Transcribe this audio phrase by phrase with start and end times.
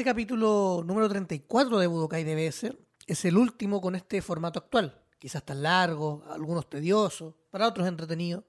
[0.00, 2.74] Este capítulo número 34 de Budokai DBS
[3.06, 4.98] es el último con este formato actual.
[5.18, 8.42] Quizás tan largo, algunos tediosos, para otros entretenidos.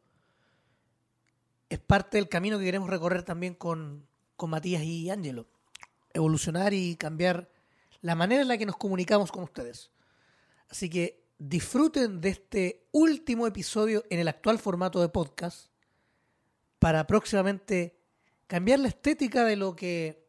[1.68, 5.46] Es parte del camino que queremos recorrer también con, con Matías y Ángelo.
[6.14, 7.52] Evolucionar y cambiar
[8.00, 9.92] la manera en la que nos comunicamos con ustedes.
[10.70, 15.68] Así que disfruten de este último episodio en el actual formato de podcast
[16.80, 18.00] para próximamente
[18.48, 20.21] cambiar la estética de lo que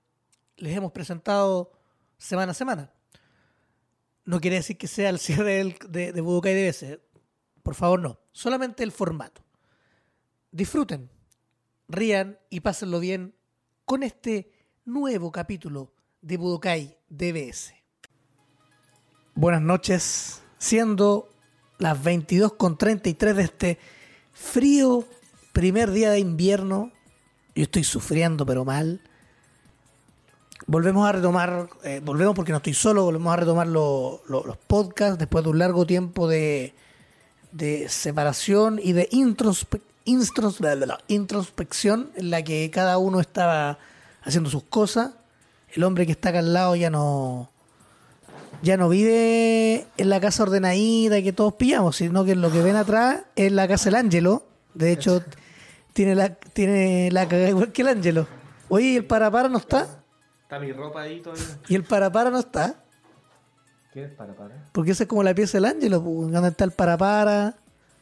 [0.62, 1.72] les hemos presentado
[2.18, 2.92] semana a semana.
[4.24, 7.00] No quiere decir que sea el cierre de, de Budokai DBS.
[7.64, 8.20] Por favor, no.
[8.30, 9.42] Solamente el formato.
[10.52, 11.10] Disfruten,
[11.88, 13.34] rían y pásenlo bien
[13.84, 14.52] con este
[14.84, 17.74] nuevo capítulo de Budokai DBS.
[19.34, 21.28] Buenas noches, siendo
[21.78, 23.78] las 22.33 de este
[24.32, 25.08] frío
[25.52, 26.92] primer día de invierno.
[27.56, 29.00] Yo estoy sufriendo, pero mal.
[30.66, 34.56] Volvemos a retomar, eh, volvemos porque no estoy solo, volvemos a retomar lo- lo- los
[34.56, 36.74] podcasts después de un largo tiempo de,
[37.50, 43.20] de separación y de introspe- instros- bla, bla, bla, introspección en la que cada uno
[43.20, 43.78] estaba
[44.24, 45.12] haciendo sus cosas.
[45.70, 47.50] El hombre que está acá al lado ya no,
[48.62, 52.76] ya no vive en la casa ordenadita que todos pillamos, sino que lo que ven
[52.76, 54.44] atrás es la casa del Ángelo.
[54.74, 55.22] De hecho,
[55.92, 58.26] tiene la, tiene la cagada igual que el Ángelo.
[58.68, 60.01] Oye, ¿y el parapara no está?
[60.52, 61.46] Está mi ropa ahí todavía.
[61.66, 62.74] Y el parapara no está.
[63.90, 64.54] ¿Qué es para para?
[64.72, 66.04] Porque esa es como la pieza del Ángelo.
[66.04, 67.54] pues, ¿Dónde está el parapara?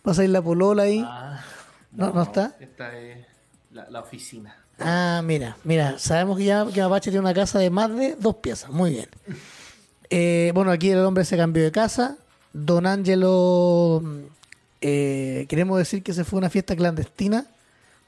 [0.05, 1.01] Va a salir la polola ahí.
[1.07, 1.45] Ah,
[1.93, 2.57] No, no está.
[2.59, 3.25] Esta es
[3.71, 4.57] la, la oficina.
[4.81, 8.35] Ah, mira, mira, sabemos que ya que Mapache tiene una casa de más de dos
[8.37, 9.09] piezas, muy bien.
[10.09, 12.17] Eh, bueno, aquí el hombre se cambió de casa.
[12.53, 14.19] Don Ángelo, mm,
[14.81, 17.47] eh, queremos decir que se fue a una fiesta clandestina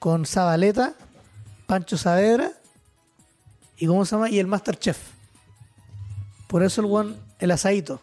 [0.01, 0.95] con Zabaleta,
[1.69, 2.51] Pancho Saavedra
[3.83, 4.31] y ¿cómo se llama?
[4.31, 4.97] Y el Masterchef.
[6.47, 8.01] Por eso el one, el asadito,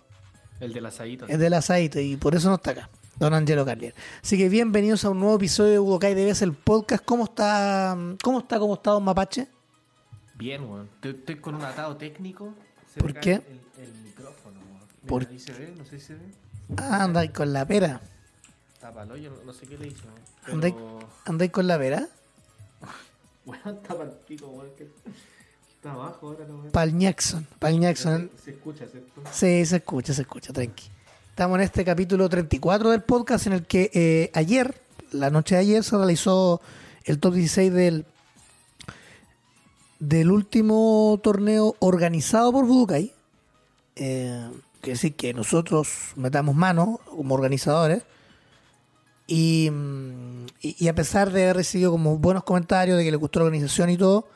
[0.60, 1.26] El del asadito.
[1.26, 2.90] es del asadito y por eso no está acá.
[3.16, 3.96] Don Angelo Carlier.
[4.22, 7.06] Así que bienvenidos a un nuevo episodio de Budokai DBS, el podcast.
[7.06, 9.48] ¿Cómo está, cómo está, cómo está Don Mapache?
[10.36, 10.90] Bien, weón.
[10.96, 12.54] Estoy, estoy con un atado técnico.
[12.94, 13.36] Se ¿Por qué?
[13.36, 14.88] El, el micrófono, weón.
[15.08, 16.26] ¿Por- ahí se ve, no sé si se ve.
[16.76, 18.02] Ah, andáis con la pera.
[18.82, 20.56] Tapa el hoyo, no, no sé qué le hice, weón.
[20.56, 22.08] ¿Andáis, Pero, andáis con la pera?
[23.46, 24.72] weón, tapa el pico, weón.
[25.80, 26.72] Está abajo ahora, no, weón.
[26.72, 27.48] Pal Jackson.
[27.58, 28.30] Pal Jackson.
[28.44, 29.22] Se escucha, ¿cierto?
[29.32, 30.90] Sí, se escucha, se escucha, tranqui.
[31.30, 34.76] Estamos en este capítulo 34 del podcast en el que eh, ayer,
[35.14, 36.60] la noche de ayer, se realizó
[37.06, 38.06] el top 16 del,
[40.00, 43.14] del último torneo organizado por Budokai.
[43.96, 44.50] Eh,
[44.82, 48.04] que decir que nosotros metamos mano como organizadores.
[49.28, 53.18] Y, mm, y- y a pesar de haber recibido como buenos comentarios de que le
[53.18, 54.28] gustó la organización y todo,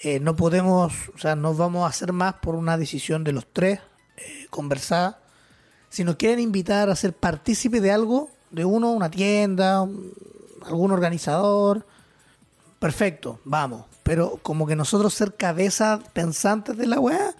[0.00, 3.46] eh, no podemos, o sea, no vamos a hacer más por una decisión de los
[3.52, 3.80] tres,
[4.16, 5.20] eh, conversada.
[5.88, 9.86] Si nos quieren invitar a ser partícipe de algo, de uno, una tienda,
[10.64, 11.86] algún organizador,
[12.78, 13.84] perfecto, vamos.
[14.02, 17.34] Pero como que nosotros ser cabeza pensantes de la weá,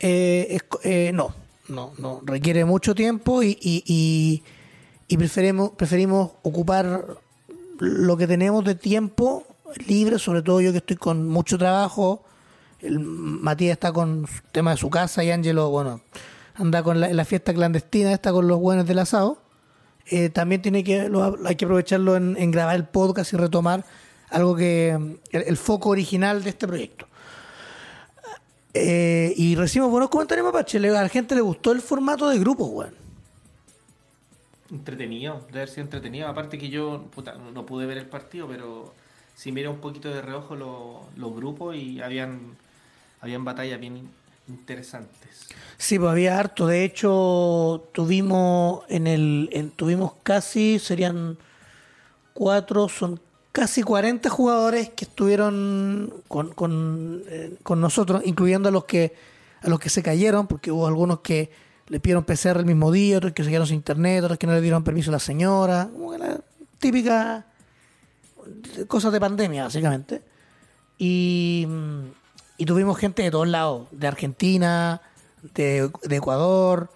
[0.00, 1.34] eh, eh, no,
[1.68, 4.42] no, no, requiere mucho tiempo y, y, y-
[5.10, 7.18] y preferimos, preferimos ocupar
[7.78, 9.44] lo que tenemos de tiempo
[9.86, 12.24] libre, sobre todo yo que estoy con mucho trabajo,
[12.80, 16.00] el Matías está con su tema de su casa y Ángelo, bueno,
[16.54, 19.38] anda con la, la fiesta clandestina, está con los buenos del asado.
[20.10, 21.10] Eh, también tiene que
[21.44, 23.84] hay que aprovecharlo en, grabar el podcast y retomar
[24.30, 27.06] algo que el, el foco original de este proyecto.
[28.74, 30.78] Eh, y recibimos buenos comentarios, Mapache.
[30.78, 32.94] A la gente le gustó el formato de grupo, weón.
[34.70, 36.28] Entretenido, debe haber sido entretenido.
[36.28, 38.92] Aparte que yo puta, no pude ver el partido, pero
[39.38, 42.56] sí miré un poquito de reojo lo- los grupos y habían,
[43.20, 44.10] habían batallas bien in-
[44.48, 45.46] interesantes.
[45.76, 46.66] Sí, pues había harto.
[46.66, 51.38] De hecho, tuvimos en el, en- tuvimos casi, serían
[52.34, 53.20] cuatro, son
[53.52, 59.14] casi 40 jugadores que estuvieron con, con, eh, con nosotros, incluyendo a los que
[59.60, 61.50] a los que se cayeron, porque hubo algunos que
[61.88, 64.60] le pidieron PCR el mismo día, otros que se quedaron internet, otros que no le
[64.60, 66.18] dieron permiso a la señora, como que
[66.78, 67.44] típica
[68.86, 70.22] cosas de pandemia, básicamente.
[70.98, 71.66] Y,
[72.56, 75.00] y tuvimos gente de todos lados, de Argentina,
[75.54, 76.90] de, de Ecuador,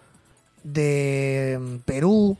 [0.64, 2.36] de mm, Perú.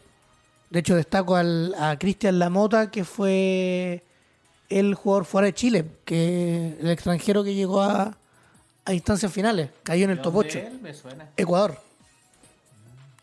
[0.71, 4.03] De hecho, destaco al, a Cristian Lamota, que fue
[4.69, 8.17] el jugador fuera de Chile, que el extranjero que llegó a,
[8.85, 9.71] a instancias finales.
[9.83, 10.59] Cayó en el ¿De top dónde 8.
[10.59, 10.81] él?
[10.81, 11.29] Me suena.
[11.37, 11.79] Ecuador.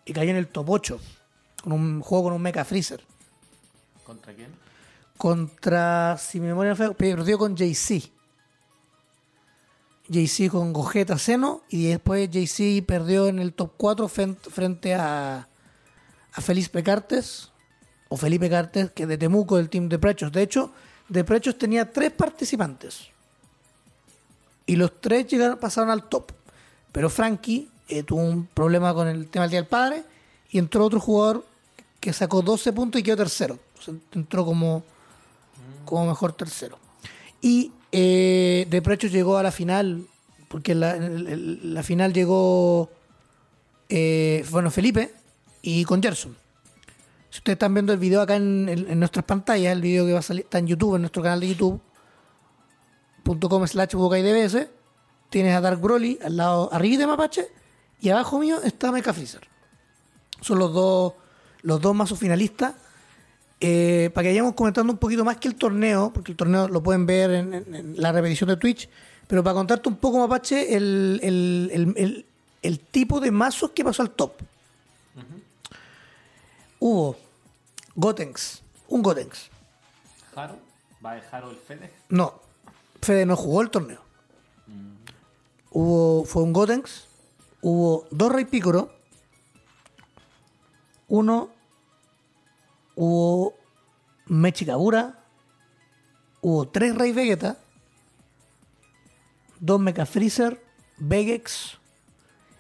[0.05, 0.99] Y cayó en el top 8.
[1.63, 3.01] Con un juego con un Mecha Freezer.
[4.05, 4.49] ¿Contra quién?
[5.19, 8.09] Contra, si mi memoria no falla, perdió con JC.
[10.11, 15.47] Jay-Z con Gogeta Seno y después Jay-Z perdió en el top 4 frente a,
[16.33, 17.51] a Felipe Cartes
[18.07, 20.31] o Felipe Cartes, que es de Temuco del team de Prechos.
[20.31, 20.71] De hecho,
[21.09, 23.09] de Prechos tenía tres participantes
[24.69, 26.31] y los tres llegaron, pasaron al top.
[26.91, 30.03] Pero Frankie eh, tuvo un problema con el tema del Día del Padre
[30.51, 31.43] y entró otro jugador
[31.99, 33.59] que sacó 12 puntos y quedó tercero.
[34.13, 34.83] entró como,
[35.89, 36.77] como mejor tercero.
[37.41, 40.05] Y eh, de Precho llegó a la final,
[40.47, 42.89] porque la, la final llegó,
[43.89, 45.13] eh, bueno, Felipe
[45.61, 46.35] y con Gerson.
[47.29, 50.23] Si ustedes están viendo el video acá en, nuestras pantallas, el video que va a
[50.23, 51.81] salir, está en YouTube, en nuestro canal de youtube.com
[53.67, 54.67] slash dbs,
[55.29, 57.47] tienes a Dark Broly al lado arriba de Mapache
[58.01, 59.47] y abajo mío está Mecha Freezer.
[60.41, 61.13] Son los dos,
[61.61, 62.73] los dos mazos finalistas
[63.61, 66.81] eh, para que vayamos comentando un poquito más que el torneo, porque el torneo lo
[66.81, 68.89] pueden ver en, la repetición de Twitch,
[69.27, 72.25] pero para contarte un poco, Mapache, el,
[72.61, 74.31] el, tipo de mazos que pasó al top.
[76.79, 77.17] Hubo
[77.95, 79.49] Gotenks, un Gotenks.
[80.33, 80.57] ¿Jaro?
[81.05, 81.91] ¿Va a dejar el Fede?
[82.07, 82.41] No,
[83.01, 83.99] Fede no jugó el torneo.
[84.67, 84.95] Mm.
[85.71, 87.07] Hubo, fue un Gotenks,
[87.61, 88.93] hubo dos Rey Picoro,
[91.09, 91.49] uno
[92.99, 93.55] hubo
[94.25, 95.19] Mechikabura,
[96.41, 97.57] hubo tres Rey Vegeta,
[99.61, 100.61] dos Mecha Freezer,
[100.97, 101.77] Vegex,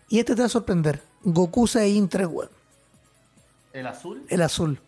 [0.07, 2.49] y este te va a sorprender, Goku Saiyan 3 web.
[3.73, 4.25] ¿El azul?
[4.29, 4.79] El azul.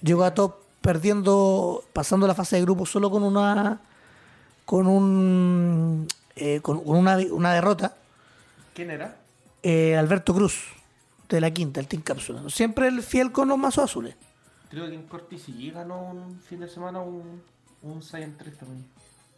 [0.00, 3.82] Llegó a top perdiendo, pasando la fase de grupo solo con una
[4.64, 7.96] con un eh, con, una, una, derrota.
[8.74, 9.18] ¿Quién era?
[9.62, 10.81] Eh, Alberto Cruz
[11.36, 12.42] de la quinta, el Team Cápsula.
[12.48, 14.16] Siempre el fiel con los mazos azules.
[14.70, 17.42] Creo que en Cortis y ganó un fin de semana un,
[17.82, 18.86] un Saiyan 3 también.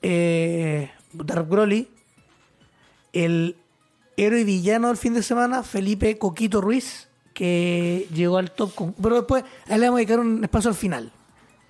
[0.03, 1.89] Eh, Dark Broly.
[3.13, 3.57] El
[4.17, 8.75] héroe y villano del fin de semana, Felipe Coquito Ruiz, que llegó al top.
[8.75, 11.13] Con, pero después a él le vamos a dedicar un espacio al final,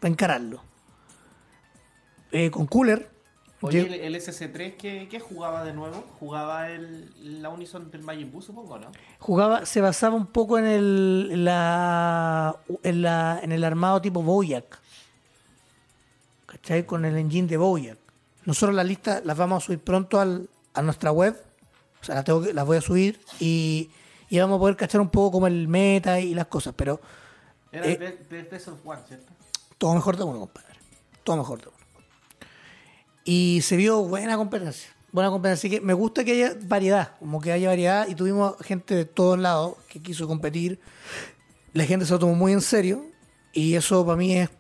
[0.01, 0.63] para encararlo.
[2.33, 3.14] Eh, con Cooler,
[3.67, 6.05] Oye, el, SC3, ¿qué, jugaba de nuevo?
[6.21, 8.89] ¿Jugaba el, la Unison del Majin Buu, supongo, no?
[9.21, 14.79] Jugaba, se basaba un poco en el, la, en, la, en el armado tipo Boyac.
[16.45, 16.85] ¿Cachai?
[16.85, 17.97] Con el engine de Boyac.
[18.45, 21.35] Nosotros la lista las vamos a subir pronto al, a nuestra web.
[22.03, 23.91] O sea, las, tengo las voy a subir y,
[24.29, 26.75] y, vamos a poder cachar un poco como el meta y las cosas.
[26.77, 27.01] Pero.
[27.73, 29.33] Era el eh, Best of One, ¿cierto?
[29.79, 30.69] Todo mejor de uno, compadre.
[31.23, 31.74] Todo mejor de uno.
[33.25, 34.91] Y se vio buena competencia.
[35.13, 35.69] Buena competencia.
[35.69, 38.07] Así que me gusta que haya variedad, como que haya variedad.
[38.09, 40.79] Y tuvimos gente de todos lados que quiso competir.
[41.73, 43.07] La gente se lo tomó muy en serio.
[43.53, 44.51] Y eso para mí es.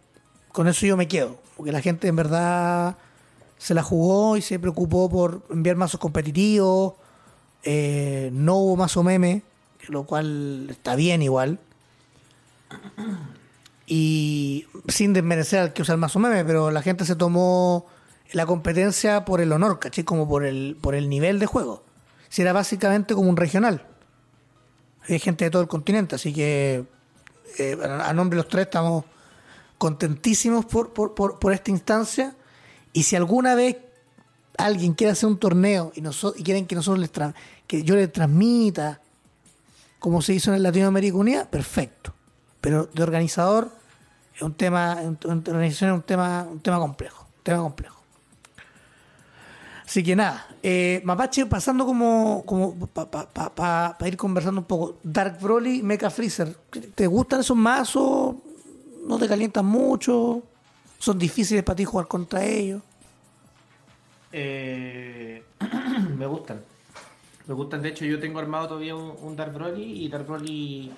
[0.52, 1.38] Con eso yo me quedo.
[1.56, 2.96] Porque la gente en verdad
[3.58, 6.94] se la jugó y se preocupó por enviar mazos competitivos.
[7.62, 9.42] Eh, no hubo mazo meme,
[9.88, 11.58] lo cual está bien igual.
[13.86, 17.86] Y sin desmerecer al que usa el mazo meme, pero la gente se tomó
[18.32, 20.04] la competencia por el honor, ¿caché?
[20.04, 21.84] Como por el, por el nivel de juego.
[22.28, 23.86] Si era básicamente como un regional.
[25.08, 26.84] Hay gente de todo el continente, así que
[27.58, 29.04] eh, a nombre de los tres estamos
[29.78, 32.34] contentísimos por, por, esta instancia.
[32.92, 33.76] Y si alguna vez
[34.56, 37.10] alguien quiere hacer un torneo y, nosotros, y quieren que nosotros les
[37.66, 39.00] que yo les transmita
[39.98, 42.12] como se hizo en el Latinoamérica Unida, perfecto.
[42.60, 43.70] Pero de organizador
[44.34, 47.93] es un tema, organización es un tema, un tema complejo, un tema complejo.
[49.94, 54.98] Así que nada, eh, Mapache pasando como, como para ir conversando un poco.
[55.04, 56.52] Dark Broly, Mecha Freezer,
[56.96, 58.34] ¿te gustan esos mazos?
[59.06, 60.42] ¿No te calientan mucho?
[60.98, 62.82] ¿Son difíciles para ti jugar contra ellos?
[64.32, 65.44] Eh,
[66.18, 66.60] me gustan.
[67.46, 70.90] Me gustan, de hecho yo tengo armado todavía un, Dark Broly y Dark Broly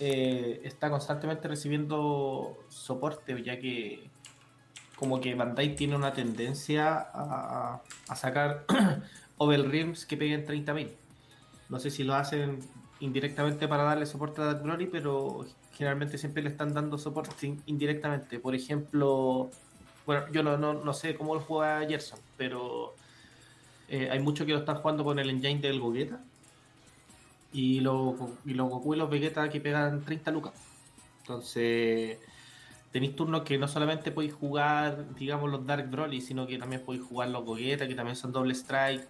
[0.00, 4.10] eh, está constantemente recibiendo soporte ya que
[5.02, 7.82] como que Bandai tiene una tendencia a,
[8.14, 8.64] sacar
[9.36, 10.92] overrims que peguen 30.000.
[11.70, 12.60] No sé si lo hacen
[13.00, 18.38] indirectamente para darle soporte a Dark Broly, pero generalmente siempre le están dando soporte indirectamente.
[18.38, 19.50] Por ejemplo,
[20.06, 22.94] bueno, yo no, no, sé cómo lo juega Gerson, pero
[23.88, 26.20] eh, hay muchos que lo están jugando con el engine del Gogeta.
[27.52, 30.52] Y, los y los Goku y los Vegeta que pegan 30 lucas.
[31.22, 32.18] Entonces,
[32.92, 37.04] tenéis turnos que no solamente podéis jugar, digamos, los Dark Broly, sino que también podéis
[37.04, 39.08] jugar los Gogeta, que también son doble strike,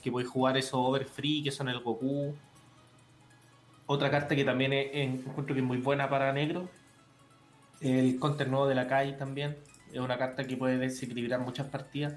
[0.00, 2.34] que podéis jugar esos Over Free, que son el Goku.
[3.86, 6.68] Otra carta que también es, encuentro que es muy buena para negro,
[7.80, 9.56] el counter nuevo de la calle también.
[9.92, 12.14] Es una carta que puede desequilibrar muchas partidas.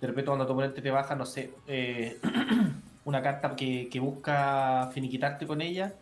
[0.00, 2.18] De repente cuando tu oponente te baja, no sé, eh,
[3.04, 5.94] una carta que, que, busca finiquitarte con ella,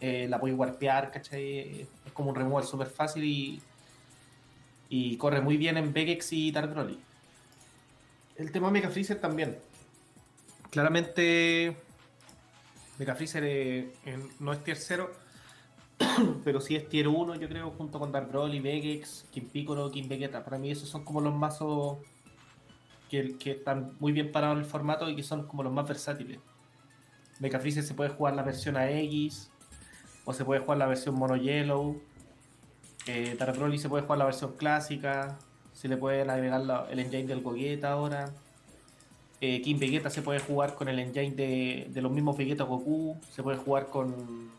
[0.00, 1.86] eh, la puedes warpear, ¿cachai?
[2.14, 3.60] Como un removal súper fácil y,
[4.88, 6.98] y corre muy bien en Vegex y Dark Broly.
[8.36, 9.58] El tema Mega Freezer también.
[10.70, 11.76] Claramente
[12.98, 13.92] Mega Freezer eh,
[14.40, 15.10] no es tier 0,
[16.44, 20.08] pero sí es tier 1, yo creo, junto con Dark Broly, Vegex, King Piccolo, King
[20.08, 20.44] Vegeta.
[20.44, 21.98] Para mí esos son como los mazos
[23.10, 25.88] que, que, están muy bien parados en el formato y que son como los más
[25.88, 26.38] versátiles.
[27.40, 29.50] Mega Freezer se puede jugar la versión AX,
[30.24, 32.00] o se puede jugar la versión Mono Yellow.
[33.06, 33.36] Eh,
[33.78, 35.38] se puede jugar la versión clásica,
[35.72, 38.32] se le puede agregar el engine del Gogeta ahora.
[39.40, 43.16] Eh, King Vegeta se puede jugar con el engine de, de los mismos Vegeta Goku,
[43.30, 44.54] se puede jugar con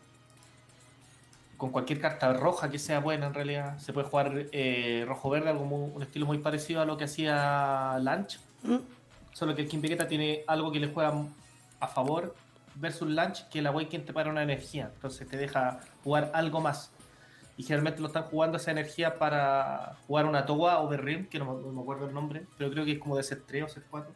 [1.56, 3.78] con cualquier carta roja que sea buena en realidad.
[3.78, 8.38] Se puede jugar eh, rojo-verde, algo un estilo muy parecido a lo que hacía Lunch.
[8.62, 8.76] Mm.
[9.32, 11.14] Solo que el King Vegeta tiene algo que le juega
[11.80, 12.34] a favor
[12.76, 14.90] versus Lunch, que la Awaken te para una energía.
[14.94, 16.90] Entonces te deja jugar algo más.
[17.58, 21.54] Y generalmente lo están jugando esa energía para jugar una Towa o Berrim, que no,
[21.54, 24.12] me acuerdo el nombre, pero creo que es como de ser 3 o ser 4.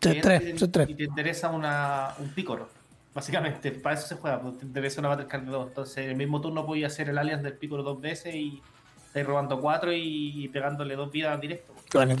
[0.00, 2.68] Ser 3, Y te interesa una, un Picoro.
[3.14, 5.68] Básicamente, para eso se juega, pues, debe ser una Battle Card de 2.
[5.68, 8.62] Entonces, en el mismo turno podía hacer el alias del Piccolo dos veces y
[9.06, 11.72] estáis robando cuatro y, pegándole dos vidas directo.
[11.92, 12.18] Bueno, es.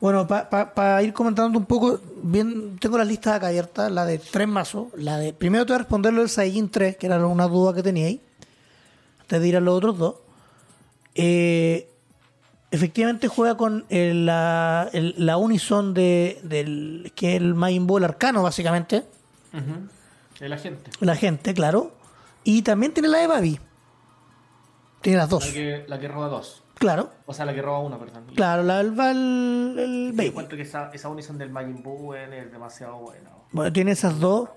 [0.00, 4.46] Bueno, para ir comentando un poco, bien tengo las listas acá abiertas, la de tres
[4.46, 4.88] mazos.
[4.94, 7.74] La de, primero te voy a responder lo del Saiyajin 3, que era una duda
[7.74, 8.20] que teníais,
[9.20, 10.14] antes de ir a los otros dos.
[11.14, 11.88] Eh,
[12.70, 19.04] efectivamente juega con la, la Unison de, del, que es el Majin Ball arcano, básicamente
[20.40, 20.90] el agente.
[21.00, 21.92] El agente, claro.
[22.44, 23.58] Y también tiene la de Babi.
[25.00, 25.46] Tiene las dos.
[25.86, 26.62] La que, roba dos.
[26.78, 27.10] Claro.
[27.24, 28.26] O sea, la que roba una, perdón.
[28.34, 30.28] Claro, la del el, el Baby.
[30.28, 33.30] encuentro que esa, esa unison del Majin Buu es demasiado buena.
[33.52, 34.50] Bueno, tiene esas dos.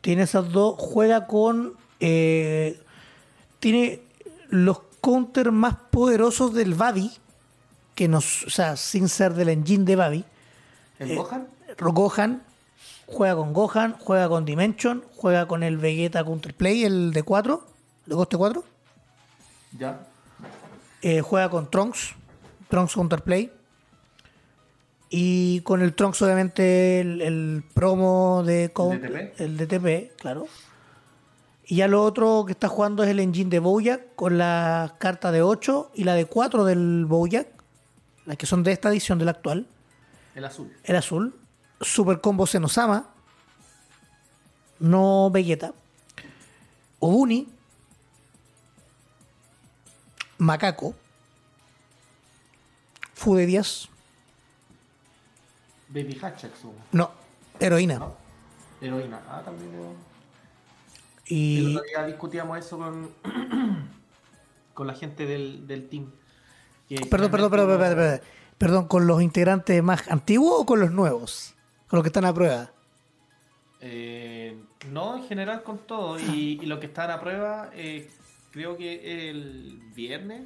[0.00, 0.74] Tiene esas dos.
[0.78, 1.74] Juega con.
[2.00, 2.80] Eh,
[3.60, 4.02] tiene
[4.48, 7.12] los counters más poderosos del Babi.
[7.94, 8.44] Que nos.
[8.44, 10.24] O sea, sin ser del engine de Babi.
[10.98, 11.46] ¿El Gohan?
[11.78, 12.42] Gohan
[13.06, 17.66] Juega con Gohan, juega con Dimension, juega con el Vegeta Counterplay, el de 4,
[18.06, 18.64] de coste 4.
[19.78, 20.06] Ya.
[21.02, 22.14] Eh, juega con Trunks,
[22.68, 23.52] Trunks Counterplay.
[25.08, 28.72] Y con el Trunks, obviamente, el, promo de
[29.38, 30.46] el DTP, claro.
[31.66, 35.32] Y ya lo otro que está jugando es el engine de Bojack con la carta
[35.32, 37.48] de 8 y la de 4 del Bojack,
[38.26, 39.66] las que son de esta edición del actual.
[40.34, 40.72] El azul.
[40.84, 41.34] El azul.
[41.80, 43.10] Super Combo Senosama,
[44.78, 45.72] no Vegeta,
[46.98, 47.48] Obuni,
[50.40, 50.94] Macaco,
[53.14, 53.88] Fudedias.
[55.88, 56.72] Baby Hatchetsu.
[56.92, 57.12] No,
[57.60, 58.00] heroína.
[58.80, 59.70] Heroína, ah, también.
[61.26, 61.58] Y.
[61.58, 63.10] El otro día discutíamos eso con,
[64.74, 66.10] con la gente del, del team.
[67.08, 68.20] Perdón, perdón, perdón, perdón, perdón,
[68.58, 71.54] perdón, ¿con los integrantes más antiguos o con los nuevos?
[71.90, 72.70] con los que están a prueba.
[73.80, 74.56] Eh,
[74.90, 76.20] no, en general con todo.
[76.20, 78.08] Y, lo que están a prueba, eh,
[78.50, 80.42] creo que el viernes,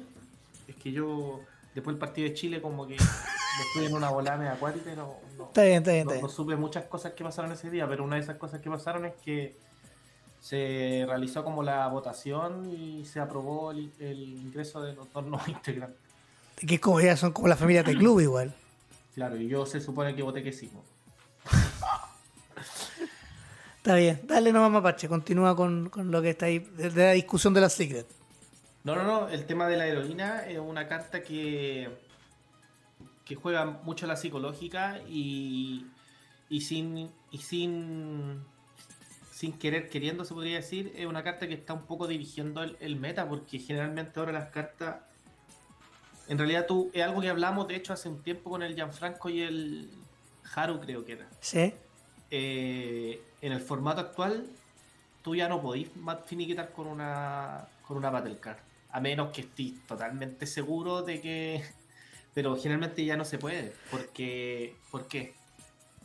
[0.67, 1.41] es que yo,
[1.73, 2.95] después del partido de Chile, como que
[3.67, 5.15] estoy en una volada acuática y no,
[6.21, 9.05] no, supe muchas cosas que pasaron ese día, pero una de esas cosas que pasaron
[9.05, 9.55] es que
[10.39, 15.99] se realizó como la votación y se aprobó el, ingreso de los dos nuevos integrantes.
[16.55, 18.53] Que como ya son como la familia de club igual.
[19.13, 20.69] Claro, y yo se supone que voté que sí.
[23.85, 27.61] Está bien, dale nomás Mapache, continúa con, lo que está ahí, de la discusión de
[27.61, 28.07] la Secret.
[28.83, 31.89] No, no, no, el tema de la heroína es una carta que,
[33.23, 35.85] que juega mucho la psicológica y,
[36.49, 38.43] y sin y sin
[39.31, 42.95] sin querer queriendo se podría decir es una carta que está un poco dirigiendo el,
[42.95, 44.95] meta porque generalmente ahora las cartas
[46.27, 49.29] en realidad tú es algo que hablamos de hecho hace un tiempo con el Gianfranco
[49.29, 49.91] y el
[50.55, 51.29] Haru creo que era.
[51.39, 51.71] Sí.
[52.31, 54.47] Eh, en el formato actual,
[55.21, 55.89] tú ya no podís
[56.25, 58.57] finiquitar con una, con una Battle Card.
[58.89, 61.63] A menos que estés totalmente seguro de que.
[62.33, 63.73] Pero generalmente ya no se puede.
[63.91, 64.75] Porque.
[64.89, 65.35] ¿Por qué?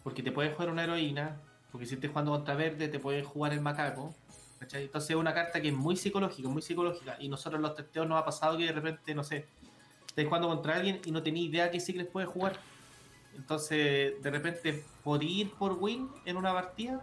[0.03, 1.37] Porque te puedes jugar una heroína.
[1.73, 4.15] Porque si estás jugando contra verde, te puedes jugar el macaco.
[4.61, 7.17] Entonces es una carta que es muy psicológica, muy psicológica.
[7.21, 9.47] Y nosotros en los testeos nos ha pasado que de repente, no sé,
[10.07, 12.61] estáis jugando contra alguien y no tenéis idea qué les puede jugar.
[13.35, 17.03] Entonces, de repente, por ir por win en una partida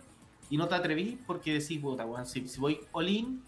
[0.50, 3.44] y no te atreví porque decís, puta, bueno, si, voy all-in,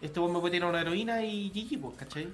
[0.00, 2.28] este me puede tirar una heroína y GG, pues, ¿cachai?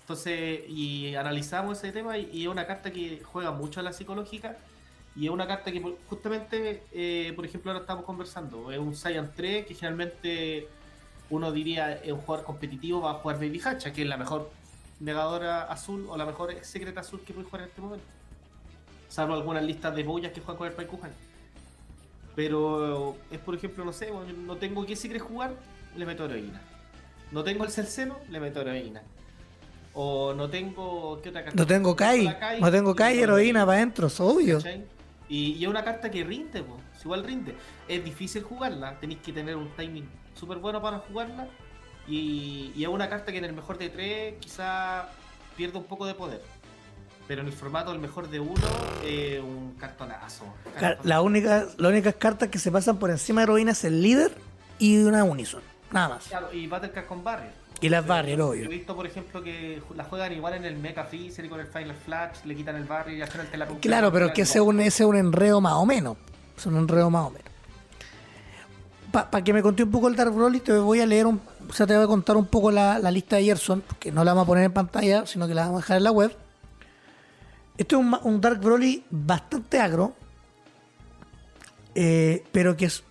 [0.00, 4.56] Entonces, y analizamos ese tema y, es una carta que juega mucho a la psicológica
[5.14, 8.72] Y es una carta que justamente, eh, por ejemplo, ahora estamos conversando.
[8.72, 10.68] Es un Saiyan 3 que generalmente
[11.30, 14.50] uno diría es un jugador competitivo va a jugar Baby Hacha, que es la mejor
[15.00, 18.06] negadora azul o la mejor secreta azul que puede jugar en este momento.
[19.08, 21.27] Salvo algunas listas de boyas que juegan con el Paikuhan.
[22.38, 24.12] Pero es por ejemplo, no sé,
[24.46, 25.56] no tengo qué secret jugar,
[25.96, 26.60] le meto heroína.
[27.32, 29.02] No tengo el Celceno, le meto heroína.
[29.92, 31.20] O no tengo.
[31.20, 31.58] ¿Qué otra carta?
[31.58, 32.32] No tengo Kai.
[32.60, 34.60] No tengo Kai heroína para adentro, es obvio.
[35.28, 36.80] Y, es una carta que rinde, pues.
[37.04, 37.56] Igual rinde.
[37.88, 39.00] Es difícil jugarla.
[39.00, 41.48] Tenéis que tener un timing súper bueno para jugarla.
[42.06, 45.08] Y, y, es una carta que en el mejor de tres quizá
[45.56, 46.40] pierde un poco de poder.
[47.28, 48.66] Pero en el formato del mejor de uno,
[49.04, 50.44] eh, un cartonazo.
[51.04, 54.34] La única, las únicas cartas que se pasan por encima de heroína es el líder
[54.78, 55.60] y una Unison.
[55.92, 56.24] Nada más.
[56.24, 57.52] Claro, y Battlecard con Barrier.
[57.80, 58.64] Y las Barrier, obvio.
[58.64, 61.66] He visto, por ejemplo, que la juegan igual en el Mecha Freezer y con el
[61.66, 64.58] Final Flash, le quitan el Barrier y al final te la Claro, pero que ese
[64.58, 66.16] es un, ese un enredo más o menos.
[66.56, 67.48] Es un enredo más o menos.
[69.12, 71.72] Para que me conté un poco el Dark Broly, te voy a leer un, o
[71.72, 74.44] sea, te voy a contar un poco la, lista de Gerson, que no la vamos
[74.44, 76.36] a poner en pantalla, sino que la vamos a dejar en la web.
[77.78, 80.14] Esto es un, Dark Broly bastante agro,
[81.94, 83.04] eh, pero que es,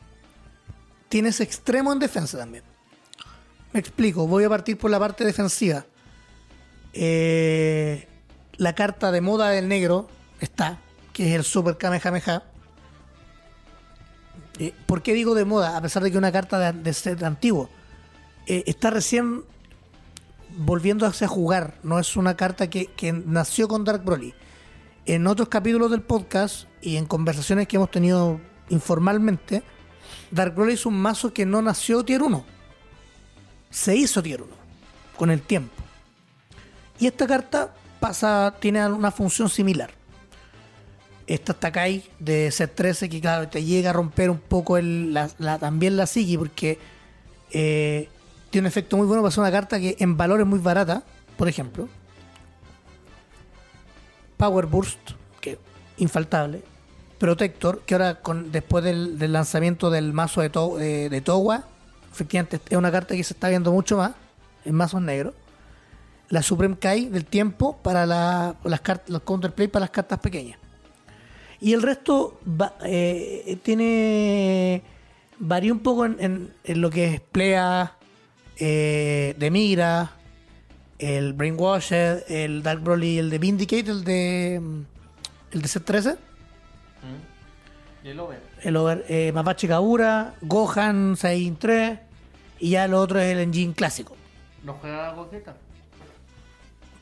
[1.09, 2.63] tiene ese extremo en defensa también.
[3.73, 5.85] Me explico, voy a partir por la parte defensiva.
[6.93, 8.07] Eh,
[8.57, 10.09] la carta de moda del negro
[10.41, 10.79] está,
[11.13, 12.43] que es el Super Kamehameha.
[14.59, 15.77] Eh, ¿Por qué digo de moda?
[15.77, 17.69] A pesar de que una carta de, ser antiguo.
[18.47, 19.43] Eh, está recién
[20.57, 21.75] volviendo a jugar.
[21.83, 24.33] No es una carta que, que, nació con Dark Broly.
[25.07, 29.63] En otros capítulos del podcast y en conversaciones que hemos tenido informalmente,
[30.31, 32.57] Dark Broly es un mazo que no nació tier 1
[33.69, 34.51] se hizo tier 1
[35.15, 35.75] con el tiempo.
[36.99, 39.91] Y esta carta pasa, tiene una función similar.
[41.25, 45.97] Esta Takai de set 13 que claro, te llega a romper un poco la, también
[45.97, 46.79] la psiqui porque
[47.51, 48.09] eh,
[48.49, 51.03] tiene un efecto muy bueno para ser una carta que en valor es muy barata,
[51.37, 51.87] por ejemplo.
[54.37, 54.99] Power Burst,
[55.41, 55.57] que
[55.97, 56.63] infaltable.
[57.17, 61.63] Protector, que ahora con, después del, lanzamiento del mazo de, to, de Towa,
[62.11, 64.11] efectivamente es una carta que se está viendo mucho más
[64.65, 65.33] en mazos negros.
[66.29, 70.59] La Supreme Kai del tiempo para las cartas, los counterplay para las cartas pequeñas.
[71.59, 72.39] Y el resto
[72.83, 74.83] eh, tiene.
[75.39, 77.95] varía un poco en, lo que es Plea,
[78.57, 80.11] eh, de Migra,
[80.99, 84.55] el Brainwasher, el Dark Broly, el de Vindicate, el de.
[84.55, 86.13] el de Z13.
[86.13, 88.07] Mm.
[88.07, 88.41] Y el Over.
[88.63, 89.05] El Over.
[89.07, 91.99] Eh, Mapache Kaura, Gohan, Saiyan 3.
[92.59, 94.15] Y ya lo otro es el engine clásico.
[94.63, 95.55] ¿No juega Gogeta?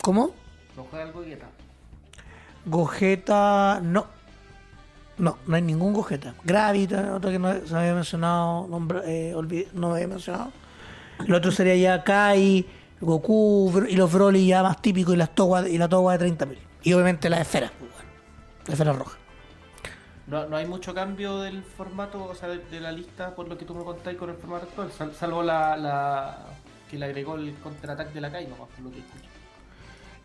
[0.02, 0.32] ¿Cómo?
[0.76, 1.48] ¿No juega el Gogeta?
[2.66, 4.08] Gogeta, no.
[5.18, 6.34] No, no hay ningún Gogeta.
[6.44, 10.52] Gravita, otro que no se había mencionado, nombre, eh, no había mencionado.
[11.26, 12.66] El otro sería ya Kai,
[13.02, 16.58] Goku y los Broly ya más típicos y, las togas, y la toga de 30.000.
[16.84, 17.72] Y obviamente la esfera,
[18.68, 19.18] la esfera roja.
[20.28, 23.66] No, no hay mucho cambio del formato, o sea, de, la lista, por lo que
[23.66, 26.38] tú me contáis con el formato actual, salvo la, la
[26.90, 29.26] que le agregó el contraataque de la Kai, nomás, por lo que escucho.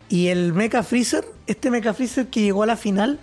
[0.09, 3.19] Y el Mecha Freezer, este Mecha Freezer que llegó a la final,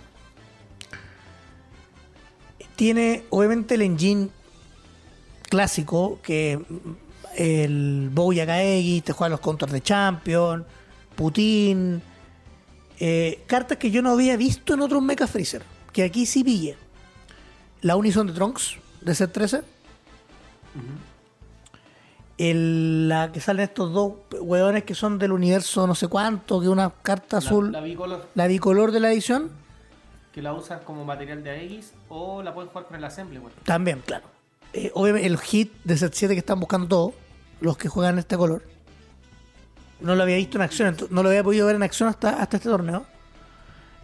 [2.75, 4.29] tiene obviamente el engine
[5.49, 6.63] clásico, que
[7.39, 10.65] el Bouya Kaegi, te juega los counters de Champion,
[11.15, 12.01] Putin,
[12.99, 16.77] eh, cartas que yo no había visto en otros Mecha Freezer que aquí sí pille.
[17.81, 19.63] La Unison de Trunks, de set 13.
[22.37, 26.89] la que salen estos dos hueones que son del universo no sé cuánto, que una
[26.89, 27.71] carta azul.
[27.71, 28.27] La bicolor.
[28.35, 29.49] La bicolor de la edición.
[30.33, 34.01] Que la usas como material de X o la puedes jugar con el assembly, También,
[34.05, 34.25] claro.
[34.71, 37.13] Eh, obviamente el hit de set 7 que están buscando todos,
[37.61, 38.63] los que juegan este color.
[39.99, 42.57] No lo había visto en acción, no lo había podido ver en acción hasta, hasta
[42.57, 43.05] este torneo.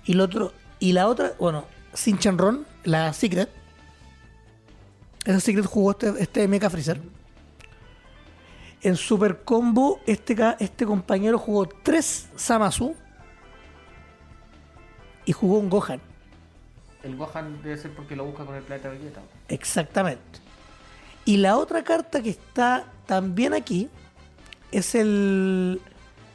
[0.05, 3.49] Y el otro, y la otra, bueno, Sinchanron, la Secret.
[5.23, 7.01] Esa Secret jugó este, este Mecha Freezer.
[8.81, 12.95] En Super Combo, este, este compañero jugó tres Samasu
[15.25, 15.99] y jugó un Gohan.
[17.01, 19.21] El Gohan debe ser porque lo busca con el planeta Vegeta.
[19.47, 20.39] Exactamente.
[21.23, 23.89] Y la otra carta que está también aquí
[24.71, 25.81] es el.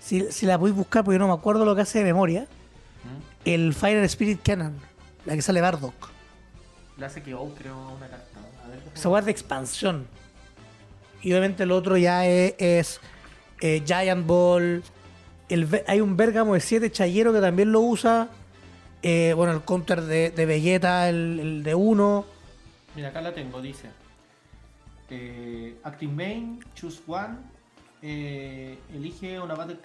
[0.01, 2.43] Si, la voy a buscar porque no me acuerdo lo que hace de memoria.
[2.43, 3.49] ¿Mm?
[3.49, 4.77] El Fire Spirit Cannon.
[5.27, 6.11] La que sale Bardock.
[6.97, 8.27] La hace que oh, creo una carta.
[8.95, 10.07] Esa es de expansión.
[11.23, 13.01] Y obviamente el otro ya es,
[13.61, 14.83] eh, Giant Ball.
[15.49, 18.29] El, hay un Bergamo de 7 Chayero que también lo usa.
[19.03, 22.25] Eh, bueno, el counter de, de Vegeta, el, el de 1.
[22.97, 23.89] Mira, acá la tengo, dice.
[25.11, 27.38] Eh, active main, choose one.
[28.03, 29.79] eh, elige una battle.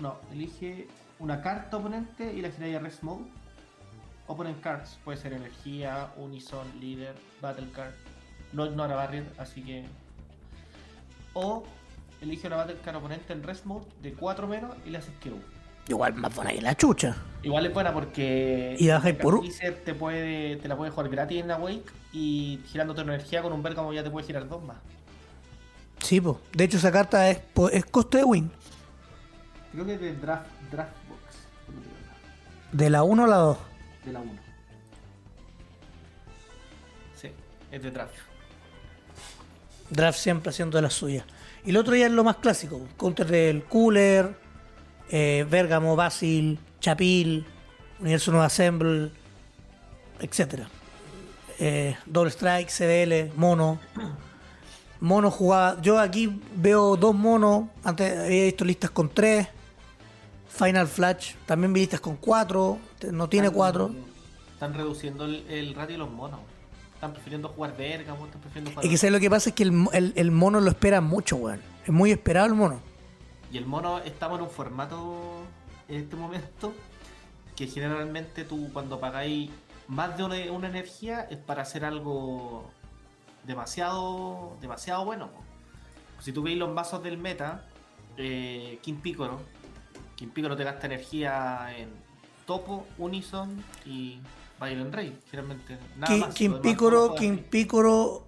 [0.00, 3.24] No, elige una carta oponente y la giráis a rest mode.
[4.26, 7.92] Opponent cards, puede ser energía, unison, líder, battle card.
[8.52, 9.84] No ignora barrier, así que.
[11.34, 11.64] O
[12.20, 15.36] elige una battle card oponente en rest mode de 4 menos y le haces kill.
[15.88, 17.14] Igual más buena que la chucha.
[17.44, 18.76] Igual es buena porque.
[18.78, 19.48] Y la bajáis por un-
[19.84, 23.52] te puede te la puede jugar gratis en la Wake y girando tu energía con
[23.52, 24.76] un Bergamo ya te puede girar dos más.
[25.98, 26.40] Sí, po.
[26.52, 27.40] De hecho, esa carta es,
[27.72, 28.50] es coste de win.
[29.72, 31.20] Creo que es de Draft, draft Box.
[32.72, 33.58] De la 1 a la 2.
[34.04, 34.32] De la 1.
[37.20, 37.28] Sí,
[37.70, 38.14] es de Draft.
[39.90, 41.24] Draft siempre haciendo de las suyas.
[41.64, 42.80] Y el otro ya es lo más clásico.
[42.96, 44.36] Counter del Cooler,
[45.10, 47.46] eh, Bergamo, Basil, Chapil,
[47.98, 49.10] Universo Nueva Assemble,
[50.20, 50.64] etc.
[51.58, 53.78] Eh, Double Strike, CDL, Mono.
[55.00, 55.80] Mono jugaba.
[55.80, 57.68] Yo aquí veo dos monos.
[57.84, 59.48] Antes había visto listas con tres.
[60.48, 61.34] Final Flash.
[61.46, 62.78] También vi listas con cuatro.
[63.10, 63.94] No tiene Están- cuatro.
[64.52, 66.40] Están reduciendo el, el ratio de los monos.
[66.94, 68.84] Están prefiriendo jugar Bergamo, están prefiriendo jugar.
[68.84, 71.36] Es que ¿sabes lo que pasa es que el, el- el mono lo espera mucho,
[71.36, 71.60] weón.
[71.84, 72.80] Es muy esperado el mono.
[73.50, 75.44] Y el mono estamos en un formato
[75.88, 76.72] en este momento
[77.56, 79.50] que generalmente tú cuando pagáis
[79.88, 82.70] más de una, una energía es para hacer algo
[83.46, 85.28] demasiado demasiado bueno.
[86.20, 87.64] Si tú veis los mazos del meta,
[88.16, 89.40] eh, King Piccolo,
[90.16, 91.88] King Piccolo te gasta energía en
[92.46, 94.18] Topo, Unison y
[94.60, 95.78] Violent Rey, generalmente.
[95.96, 97.38] Nada King, más, King Piccolo, King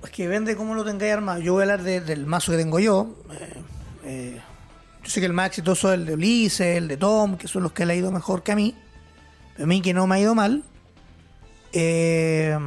[0.03, 1.40] es que vende como lo tengáis armado.
[1.40, 3.14] Yo voy a hablar de- del mazo que tengo yo.
[3.33, 3.62] Eh,
[4.05, 4.40] eh,
[5.07, 7.62] yo sé que el más exitoso es el de Ulises, el de Tom, que son
[7.62, 8.75] los que le ha ido mejor que a mí.
[9.57, 10.64] A mí que no me ha ido mal.
[11.73, 12.59] Eh,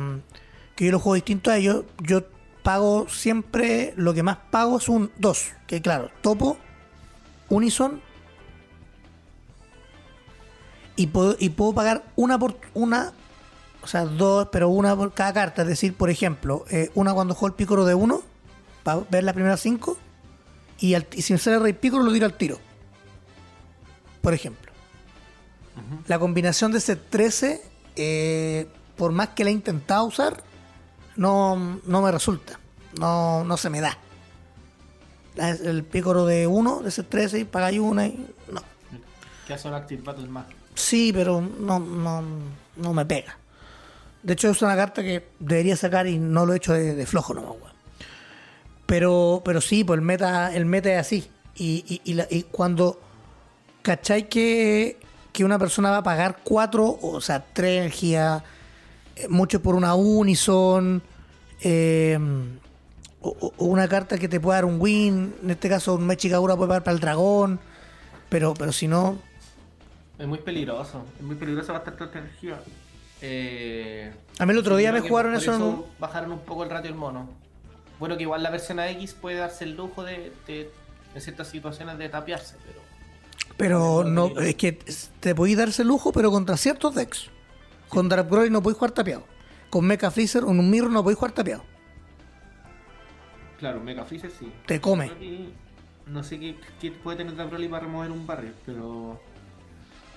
[0.73, 1.83] que yo lo juego distinto a ellos.
[2.01, 2.23] Yo
[2.63, 5.51] pago siempre, lo que más pago es un 2.
[5.67, 6.57] Que claro, Topo,
[7.49, 7.99] Unison.
[10.95, 13.11] Y puedo, y puedo pagar una por una
[13.81, 15.63] o sea, dos, pero una por cada carta.
[15.63, 18.21] Es decir, por ejemplo, eh, una cuando juego el pícoro de uno,
[18.83, 19.97] para ver las primeras cinco,
[20.79, 22.59] y, al- y si me sale el rey lo tiro al tiro.
[24.21, 24.71] Por ejemplo.
[26.07, 27.61] La combinación de ese 13,
[27.95, 30.43] eh, por más que la he intentado usar,
[31.15, 32.59] no, no me resulta.
[32.99, 33.97] No, no se me da.
[35.35, 38.27] La- El pícoro de uno, de ese 13, y pagáis una y.
[38.51, 38.61] No.
[39.47, 40.45] Que hace Active Battle más.
[40.75, 42.23] Sí, pero no, no,
[42.75, 43.37] no me pega.
[44.21, 47.05] De hecho, es una carta que debería sacar y no lo he hecho de, de
[47.05, 47.68] flojo nomás.
[48.89, 51.29] Pero, pero sí, pues el meta, el meta es así.
[51.55, 52.99] Y, y, y la- y cuando
[53.83, 54.97] cachai que,
[55.31, 58.41] que una persona va a pagar cuatro, o sea, tres energías,
[59.15, 61.03] eh, mucho por una Unison,
[61.61, 62.17] eh,
[63.21, 66.69] o, una carta que te pueda dar un win, en este caso un Mechikagura puede
[66.69, 67.59] pagar para el dragón,
[68.29, 69.19] pero, pero si no,
[70.17, 72.59] Es muy peligroso, es muy peligroso gastar tanta energía.
[73.21, 76.89] Eh, A mí el otro día me jugaron eso en Bajaron un poco el ratio
[76.89, 77.29] del mono.
[77.99, 80.71] Bueno, que igual la versión AX puede darse el lujo de, de-
[81.15, 82.81] en ciertas situaciones de tapiarse, pero
[83.57, 84.71] Pero no, es que
[85.19, 87.29] te podéis darse el lujo, pero contra ciertos decks.
[87.89, 89.23] Con Dark Broly no podéis jugar tapeado.
[89.69, 91.63] Con Mecha Freezer o un Mirror no podéis jugar tapeado.
[93.59, 94.51] claro, Mega Freezer sí.
[94.65, 95.11] Te come.
[96.07, 99.19] No sé qué, qué puede tener Dark Broly para remover un barrio, pero.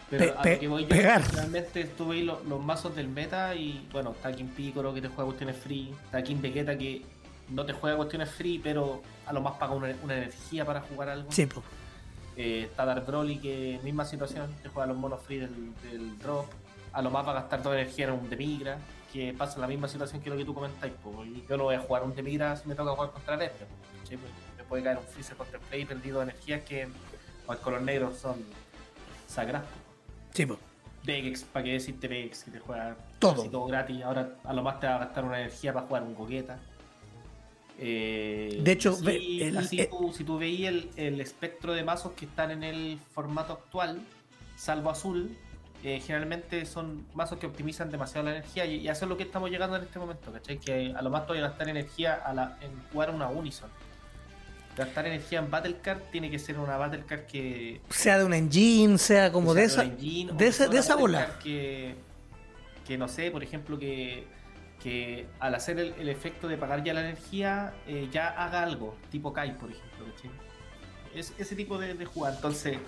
[0.09, 1.23] Pe- Pero a pe- lo que voy yo, pegar.
[1.33, 5.09] realmente estuve ahí los, los mazos del meta y bueno, está King Piccolo que te
[5.09, 7.03] juega cuestiones free, está King Vegeta que
[7.49, 11.09] no te juega cuestiones free, pero a lo más paga una, una energía para jugar
[11.09, 11.31] algo.
[11.31, 11.63] Sí, po.
[12.37, 16.47] Eh, está Dark Broly que misma situación, te juega los monos free del, del drop,
[16.93, 18.79] a lo más va a gastar toda energía en un Demigra,
[19.13, 21.25] que pasa la misma situación que lo que tú comentáis, po.
[21.25, 24.17] Yo no voy a jugar un Demigra si me toca jugar contra el ¿cachai?
[24.17, 26.89] Pues, me puede caer un Freezer contra el Play perdido de energías que
[27.47, 28.37] al color negro son
[29.29, 29.69] sagradas.
[30.33, 30.59] Sí, po.
[31.05, 33.45] Vegex, para qué decirte Vegex, que te juega Todo.
[33.51, 36.15] todo gratis, ahora a lo más te va a gastar una energía para jugar un
[36.15, 36.59] coqueta.
[37.79, 41.73] Eh, De hecho, sí, ve- el- así eh, tú- si tú veías el, el espectro
[41.73, 44.01] de mazos que están en el formato actual,
[44.57, 45.37] salvo azul,
[45.85, 49.51] eh, generalmente son mazos que optimizan demasiado la energía y, eso es lo que estamos
[49.51, 50.59] llegando en este momento, ¿cachai?
[50.59, 53.69] Que a lo más te voy a gastar energía a la- en jugar una Unison.
[54.77, 58.33] Gastar energía en Battle Card tiene que ser una Battle Card que, Sea de un
[58.33, 59.83] engine, sea como de esa.
[59.85, 61.39] engine, de esa- de bola.
[61.43, 64.25] Que no sé, por ejemplo, que,
[64.83, 69.33] que al hacer el, efecto de pagar ya la energía, eh, ya haga algo, tipo
[69.33, 70.07] Kai, por ejemplo.
[71.15, 72.35] Es ese tipo de, jugar.
[72.35, 72.79] Entonces,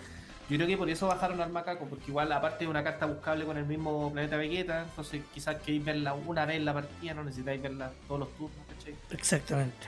[0.51, 3.45] Yo creo que por eso bajaron al macaco, porque igual aparte de una carta buscable
[3.45, 7.25] con el mismo planeta Vegeta, entonces quizás queréis verla una vez en la partida, no
[7.25, 8.95] necesitáis verla todos los turnos, ¿cachai?
[9.11, 9.87] Exactamente.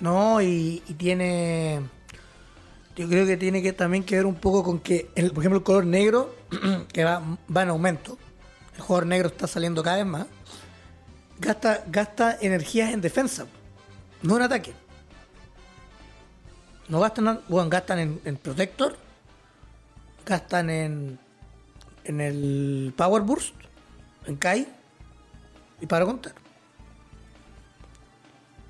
[0.00, 1.82] No, y, y tiene.
[2.96, 5.58] Yo creo que tiene que también que ver un poco con que, el, por ejemplo,
[5.58, 6.34] el color negro,
[6.92, 7.20] que va,
[7.54, 8.16] va en aumento,
[8.76, 10.26] el jugador negro está saliendo cada vez más,
[11.38, 13.46] gasta, gasta energías en defensa,
[14.22, 14.72] no en ataque.
[16.88, 18.96] No gastan, en- bueno, gastan en, en Protector,
[20.26, 21.18] gastan en,
[22.04, 23.54] en el Power Burst,
[24.26, 24.68] en Kai,
[25.80, 26.34] y para contar.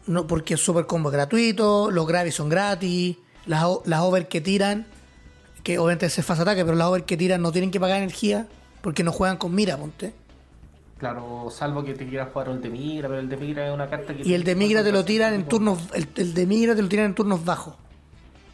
[0.07, 4.87] No, porque es super combo gratuito, los gravis son gratis, las, las over que tiran,
[5.63, 8.47] que obviamente se fase ataque, pero las over que tiran no tienen que pagar energía
[8.83, 10.13] porque no juegan con mira, ponte.
[11.05, 13.91] Claro, salvo que te quieras jugar el de Migra, pero el de Migra es una
[13.91, 14.23] carta que.
[14.27, 16.89] Y el de migra te lo tiran en turnos, el, el de migra te lo
[16.89, 17.75] tiran en turnos bajos.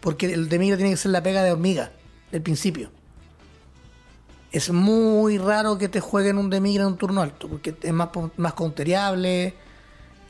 [0.00, 1.92] Porque el de migra tiene que ser la pega de hormiga,
[2.32, 2.90] del principio.
[4.50, 7.92] Es muy raro que te jueguen un de migra en un turno alto, porque es
[7.92, 8.54] más, más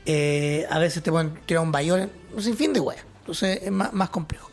[0.05, 3.03] eh, a veces te pueden tirar un bayon, un sinfín de weas.
[3.21, 4.47] Entonces es más, más complejo.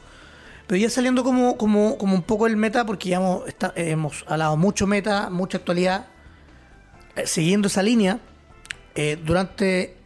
[0.66, 4.24] Pero ya saliendo como, como, como un poco el meta, porque ya hemos, está- hemos
[4.26, 6.07] hablado mucho meta, mucha actualidad.
[7.18, 8.20] Eh, siguiendo esa línea,
[8.94, 9.96] eh, durante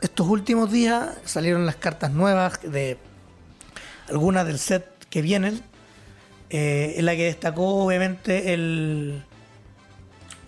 [0.00, 2.98] estos últimos días salieron las cartas nuevas de
[4.08, 5.62] algunas del set que vienen.
[6.50, 9.22] eh, en la que destacó obviamente el,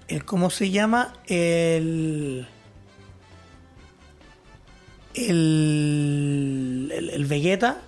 [0.09, 1.13] el ¿cómo se llama?
[1.27, 2.47] El
[5.15, 7.83] el, el, el Vegeta.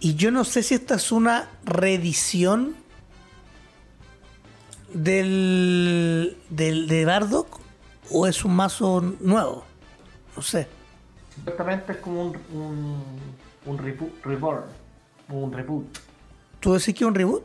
[0.00, 2.76] Y yo no sé si esta es una reedición
[4.92, 7.60] del, del de Bardock
[8.10, 9.64] o es un mazo nuevo.
[10.36, 10.68] No sé.
[11.34, 13.02] Supuestamente es como un, un,
[13.66, 13.78] un
[14.24, 14.64] reborn,
[15.28, 15.98] un reboot.
[16.60, 17.42] ¿Tú decís que es un reboot?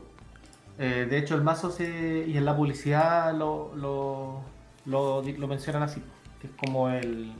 [0.78, 4.42] Eh, de hecho, el mazo se, y en la publicidad lo, lo,
[4.86, 6.02] lo, mencionan así,
[6.40, 7.32] que es como el.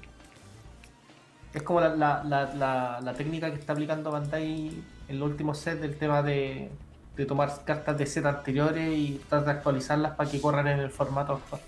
[1.53, 4.71] Es como la, la, la, la, la técnica que está aplicando Bandai
[5.09, 6.71] en los últimos sets del tema de,
[7.17, 10.91] de tomar cartas de set anteriores y tratar de actualizarlas para que corran en el
[10.91, 11.61] formato actual.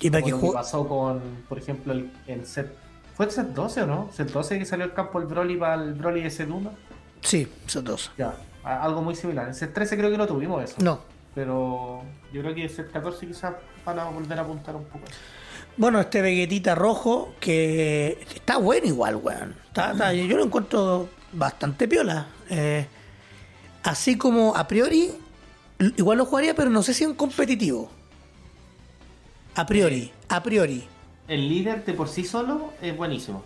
[0.00, 2.74] Y para Como que lo que pasó con, por ejemplo, el, en set.
[3.16, 4.10] ¿Fue el set 12 o no?
[4.12, 6.70] ¿Set 12 que salió el campo el Broly para el Broly de set 1?
[7.22, 8.10] Sí, esos dos.
[8.18, 9.48] Ya, a- algo muy similar.
[9.48, 10.76] En set 13 creo que no tuvimos eso.
[10.80, 11.00] No.
[11.34, 15.04] Pero yo creo que en set 14 quizás van a volver a apuntar un poco.
[15.78, 19.54] Bueno, este Vegetita rojo que está bueno igual, weón.
[19.68, 22.26] Está- está- yo lo encuentro bastante piola.
[22.50, 22.86] Eh,
[23.86, 25.10] así como a priori,
[25.96, 27.90] igual lo jugaría, pero no sé si en competitivo.
[29.54, 30.84] A priori, a priori.
[31.28, 33.44] El líder de por sí solo es buenísimo.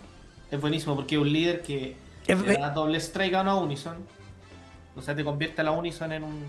[0.49, 1.95] Es buenísimo porque es un líder que
[2.27, 3.97] Es le da doble strike a una Unison.
[4.95, 6.43] O sea, te convierte a la Unison en un,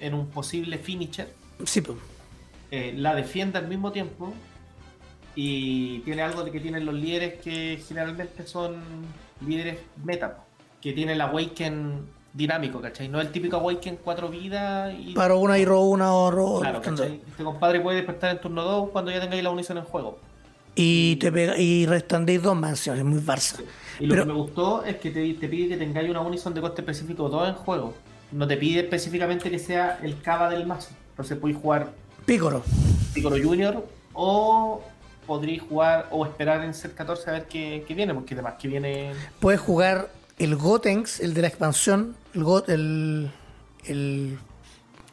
[0.00, 1.32] en un posible finisher.
[1.64, 1.96] Sí, pues.
[2.70, 4.34] eh, la defiende al mismo tiempo
[5.34, 8.82] y tiene algo de que tienen los líderes que generalmente son
[9.40, 10.44] líderes meta,
[10.82, 13.08] que tiene el Awaken dinámico, ¿cachai?
[13.08, 15.14] No el típico Awaken cuatro vidas y...
[15.14, 16.60] Paro una y robo una o robo.
[16.60, 17.20] Claro, ¿cachai?
[17.28, 20.18] Este compadre puede despertar en turno 2 cuando ya tengáis la unición en juego.
[20.74, 23.60] Y te pega, y restandéis dos mansiones, muy Barça.
[23.98, 26.52] Y lo Pero- que me gustó es que te, te pide que tengáis una unison
[26.52, 27.94] de coste específico 2 en juego.
[28.32, 30.90] No te pide específicamente que sea el cava del mazo.
[31.10, 31.92] Entonces podéis jugar
[32.26, 32.62] Pícoro.
[33.14, 34.82] Piccolo Junior o
[35.26, 38.68] podréis jugar o esperar en set 14 a ver qué, qué viene, porque además que
[38.68, 43.30] viene Puedes jugar el Gotenks, el de la expansión, el Got, el,
[43.84, 44.38] el,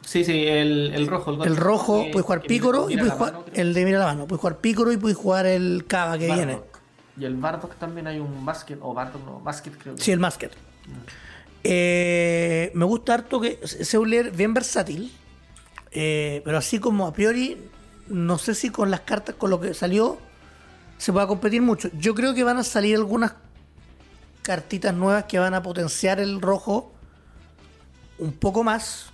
[0.02, 1.42] Sí, sí, el, el rojo.
[1.44, 4.26] el rojo, que- puedes jugar Pícoro y puedes jugar mano, el de mira la mano,
[4.26, 6.46] puedes jugar Pícoro y puedes jugar el Cava que Bardock.
[6.46, 6.62] viene.
[7.16, 10.02] Y el Bardock también hay un Basket, o Bardock no, Basket creo que.
[10.02, 10.50] Sí, el Masker.
[11.62, 15.10] Eh, me gusta harto que sea un líder bien versátil,
[15.92, 17.56] eh, pero así como a priori,
[18.08, 20.18] no sé si con las cartas, con lo que salió,
[20.98, 21.88] se pueda competir mucho.
[21.98, 23.32] Yo creo que van a salir algunas
[24.44, 26.92] cartitas nuevas que van a potenciar el rojo
[28.18, 29.06] un poco más,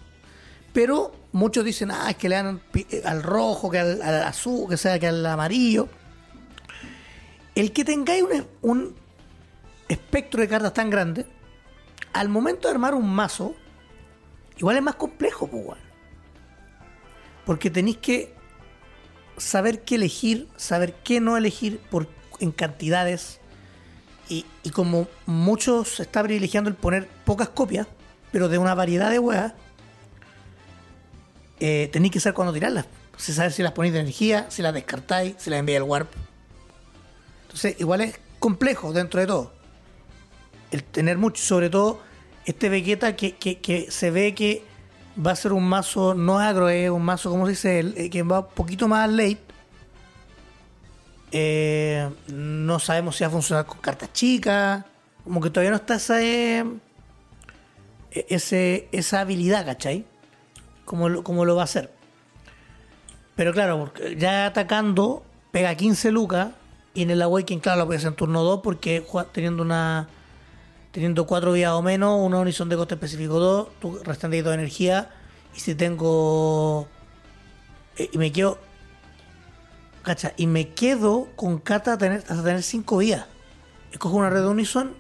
[0.72, 4.76] pero muchos dicen, ah, es que le dan pi- al rojo, que al, azul, que
[4.76, 5.88] sea que al amarillo.
[7.54, 8.96] El que tengáis un, un
[9.88, 11.26] espectro de cartas tan grande,
[12.12, 13.54] al momento de armar un mazo,
[14.58, 15.78] igual es más complejo, pues.
[17.46, 18.34] Porque tenéis que
[19.36, 22.08] saber qué elegir, saber qué no elegir por,
[22.40, 23.40] en cantidades.
[24.30, 27.86] Y, y como muchos está privilegiando el poner pocas copias,
[28.32, 29.52] pero de una variedad de weas,
[31.58, 32.86] eh, tenéis que saber cuándo tirarlas.
[33.16, 36.10] Si saber si las ponéis de energía, si las descartáis, si las enviáis al warp.
[37.42, 39.52] Entonces, igual es complejo dentro de todo
[40.70, 42.00] el tener mucho, sobre todo
[42.46, 44.64] este Vegeta que, que, que se ve que
[45.24, 47.80] va a ser un mazo no agro, es un mazo, ¿cómo se dice?
[47.80, 49.40] El- eh, que va un poquito más late.
[51.32, 54.84] Eh, no sabemos si va a funcionar con cartas chicas.
[55.24, 56.64] Como que todavía no está esa, eh,
[58.10, 60.04] e- ese, esa habilidad, ¿cachai?
[60.84, 61.92] Como lo, lo va a hacer.
[63.36, 66.50] Pero claro, porque ya atacando, pega 15 lucas.
[66.92, 70.08] Y en el Awakening, claro, lo puede hacer en turno 2 porque teniendo una
[70.90, 75.10] teniendo 4 vías o menos, una horizon de coste específico 2, tu restante de energía.
[75.54, 76.88] Y si tengo.
[77.96, 78.58] eh, y me quedo.
[80.36, 83.26] Y me quedo con carta hasta tener, hasta tener 5 vías.
[83.92, 84.92] Escojo una red de unison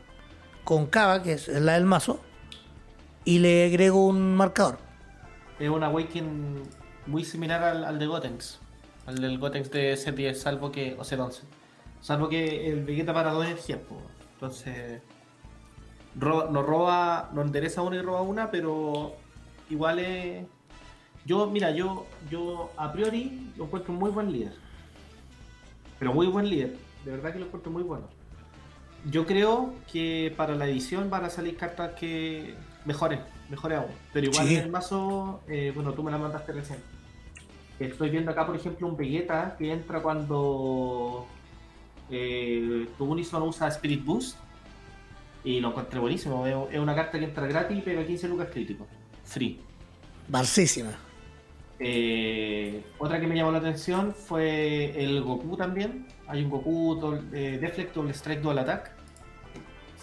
[0.64, 2.20] con Cava, que es la del mazo,
[3.24, 4.78] y le agrego un marcador.
[5.58, 6.62] Es un Awaken
[7.06, 8.58] muy similar al, al de Gotenks.
[9.06, 10.94] Al del Gotenks de C10, salvo que.
[10.98, 11.40] O C11.
[12.00, 13.96] Salvo que el Vegeta para dos energías, po.
[14.34, 15.00] Entonces.
[16.18, 17.30] ro- no roba.
[17.32, 19.14] No endereza una y roba una, pero.
[19.70, 20.44] Igual es.
[21.26, 24.54] Yo, mira, yo, yo a priori lo encuentro un muy buen líder.
[26.00, 26.76] Pero muy buen líder.
[27.04, 28.08] De verdad que lo encuentro muy bueno.
[29.08, 33.90] Yo creo que para la edición van a salir cartas que mejores, mejores aún.
[34.12, 34.56] Pero igual Sí.
[34.56, 36.80] en el mazo, eh, bueno, tú me la mandaste recién.
[37.78, 41.26] Estoy viendo acá, por ejemplo, un Vegeta que entra cuando
[42.10, 44.36] eh, tu Unison usa Spirit Boost.
[45.44, 46.46] Y lo encontré buenísimo.
[46.70, 48.86] Es una carta que entra gratis y pega 15 lucas crítico.
[49.24, 49.58] Free.
[50.28, 50.90] Barcísima.
[51.82, 56.06] Eh, otra que me llamó la atención fue el Goku también.
[56.28, 58.92] Hay un Goku doble- eh, Deflect Double Strike Dual Attack.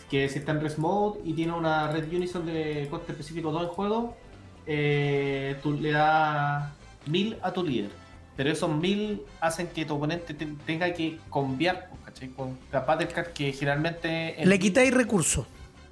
[0.09, 3.63] Que si está en Rest Mode y tiene una Red Unison de coste específico 2
[3.63, 4.17] en juego,
[4.65, 6.71] eh, tú le das
[7.05, 7.91] 1000 a tu líder.
[8.35, 12.29] Pero esos 1000 hacen que tu oponente te- tenga que cambiar, ¿cachai?
[12.29, 12.85] Con la
[13.33, 14.41] que generalmente.
[14.41, 15.45] en- Le quitáis recursos.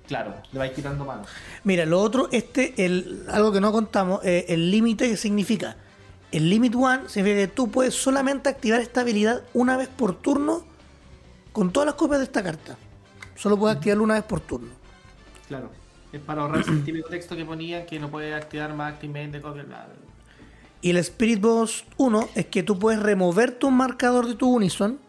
[0.08, 1.28] Claro, le vais quitando manos.
[1.64, 5.78] Mira, lo otro, este, el, algo que no contamos, eh, el límite que significa.
[6.32, 10.66] El limit one significa que tú puedes solamente activar esta habilidad una vez por turno
[11.54, 12.78] con todas las copias de esta carta.
[13.36, 14.70] Solo puedes activarlo una vez por turno.
[15.48, 15.70] Claro.
[16.12, 19.44] Es para ahorrarse el típico texto que ponía que no puede activar más activamente de
[19.44, 19.64] copia.
[19.64, 20.06] bla, bla, bla.
[20.82, 25.00] Y el Spirit Boss 1 es que tú puedes remover tu marcador de tu Unison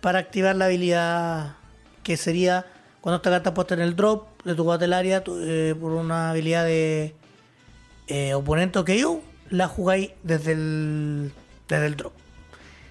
[0.00, 1.56] para activar la habilidad
[2.02, 2.66] que sería
[3.00, 4.64] cuando esta carta puesta en el drop de tu
[5.24, 7.14] tú, eh, por una habilidad de
[8.08, 11.32] eh, oponente o KO, la jugáis desde el,
[11.68, 12.12] desde el drop.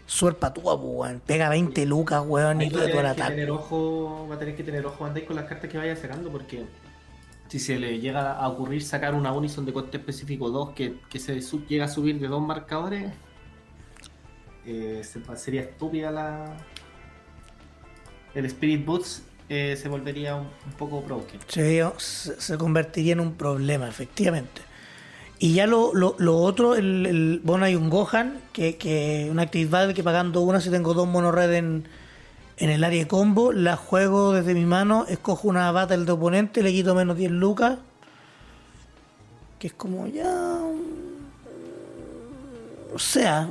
[0.06, 1.22] Súper patúa, po, weón.
[1.24, 3.30] Pega 20 lucas, weón, y todo el ataque.
[3.36, 6.32] tener ojo, va a tener que tener ojo Bandai con las cartas que vaya sacando
[6.32, 6.66] porque
[7.48, 11.20] si se le llega a ocurrir sacar una Unison de coste específico 2 que, que
[11.20, 13.12] se llega a subir de dos marcadores,
[14.66, 16.58] eh, se- sería estúpida la.
[18.34, 21.40] El Spirit Boots eh, se volvería un, poco broken.
[21.48, 24.62] se, se- convertiría en un problema, efectivamente.
[25.40, 29.44] Y ya lo, lo, lo otro, el, el- bueno, hay un Gohan, que, que una
[29.44, 31.88] Active Battle que pagando una, si tengo dos mono red en,
[32.58, 36.62] en el área de combo, la juego desde mi mano, escojo una Battle de oponente,
[36.62, 37.80] le quito menos 10 lucas.
[39.58, 40.58] Que es como ya.
[42.94, 43.50] O sea,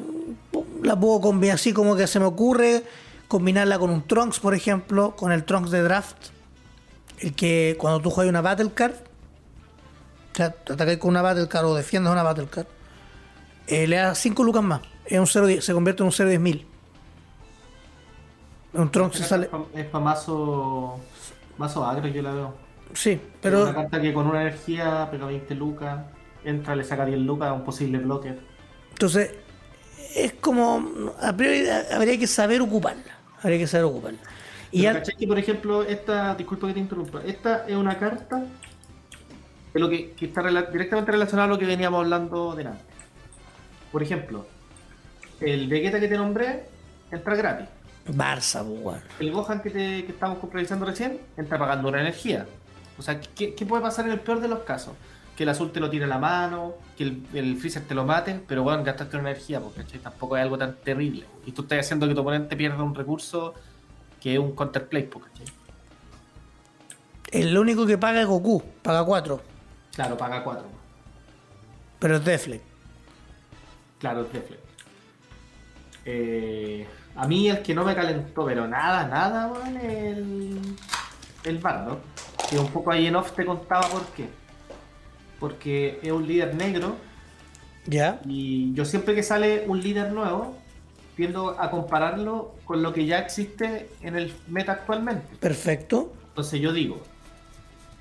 [0.83, 2.83] la puedo combinar así como que se me ocurre,
[3.29, 6.17] combinarla con un Trunks, por ejemplo, con el Trunks de draft.
[7.21, 11.49] El que cuando tú juegas una Battle Card, o sea, te atacáis con una Battle
[11.49, 12.67] Card o defiendes una Battle Card,
[13.67, 14.81] eh, le das 5 lucas más.
[15.05, 16.65] Es un 0, se convierte en un 0 10.000.
[18.75, 19.51] Un Trunks se sale.
[19.75, 21.01] Es para mazo,
[21.57, 22.55] mazo agro, yo la veo.
[22.95, 23.63] Sí, Pero...
[23.63, 26.01] Una pero carta que con una energía pega 20 lucas,
[26.45, 28.39] entra, le saca 10 lucas a un posible bloque.
[28.91, 29.33] entonces
[30.15, 31.13] es como.
[31.21, 33.18] A priori habría que saber ocuparla.
[33.43, 34.19] Habría que saber ocuparla.
[34.71, 37.99] Y Pero ya, ¿cachai que, por ejemplo, esta, disculpa que te interrumpa, esta es una
[37.99, 38.45] carta
[39.73, 42.83] que, lo que, que está rela- directamente relacionada a lo que veníamos hablando de antes.
[43.93, 44.47] Por ejemplo,
[45.41, 46.65] el Vegeta que te nombré
[47.11, 47.67] entra gratis.
[48.09, 49.01] Barça, pues, weón.
[49.21, 52.47] El Gohan que, te, que estamos revisando recién entra pagando una energía.
[52.99, 54.95] O sea, ¿qué, qué puede pasar en el peor de los casos?
[55.39, 58.05] Que el azul te lo tire a la mano, que el, el Freezer te lo
[58.05, 61.27] mate, pero bueno, gastaste una energía, porque tampoco es algo tan terrible.
[61.47, 63.55] Y tú estás haciendo que tu oponente pierda un recurso
[64.21, 65.47] que es un counterplay, ¿cachai?
[67.31, 69.41] El único que paga es Goku, paga 4,
[69.95, 70.65] Claro, paga 4.
[72.01, 72.65] pero es Deflect.
[74.01, 74.63] Claro, es Deflect.
[76.05, 80.61] Eh, a mí el que no me calentó, pero nada, nada, weón, el,
[81.45, 82.01] el Bardo.
[82.51, 84.29] Que un poco ahí en off te contaba por qué.
[85.39, 86.97] Porque es un líder negro
[87.87, 88.21] ¿Ya?
[88.27, 90.57] y yo siempre que sale un líder nuevo,
[91.17, 95.37] tiendo a compararlo con lo que ya existe en el meta actualmente.
[95.41, 96.13] Perfecto.
[96.29, 97.03] Entonces yo digo,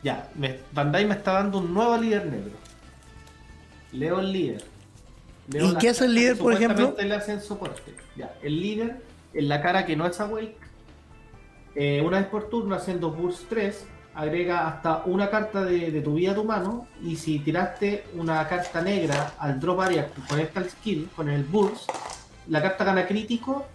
[0.04, 2.52] ya, me, Bandai me está dando un nuevo líder negro.
[3.92, 4.64] Leo el líder.
[5.52, 6.96] Leo ¿Y qué hace el líder, por ejemplo?
[6.98, 7.94] le hacen soporte.
[8.16, 9.02] Ya, el líder,
[9.34, 10.58] en la cara que no es Awake,
[11.76, 13.86] eh, una vez por turno, haciendo Burst 3,
[14.18, 16.88] agrega hasta una carta de, de tu vida a tu mano.
[17.04, 21.90] Y si tiraste una carta negra al drop area con esta skill, con el Burst,
[22.48, 23.66] la carta gana crítico.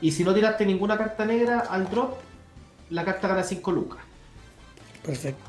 [0.00, 2.16] Y si no tiraste ninguna carta negra al drop,
[2.90, 3.98] la carta gana 5 lucas.
[5.04, 5.44] Perfecto.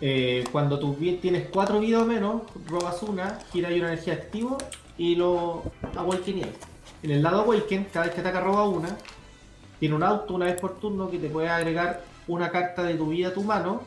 [0.00, 4.58] Eh, cuando tú tienes 4 vidas o menos, robas una, gira y una energía activo
[4.98, 5.62] y lo
[5.94, 6.50] awakeneas.
[7.02, 8.96] En el lado Awaken, cada vez que ataca roba una,
[9.78, 13.08] tiene un auto una vez por turno que te puede agregar una carta de tu
[13.08, 13.82] vida a tu mano.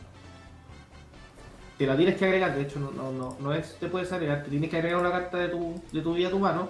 [1.77, 4.43] Te la tienes que agregar, de hecho no, no, no, no es te puedes agregar,
[4.43, 6.69] te tienes que agregar una carta de tu, de tu vida a tu mano.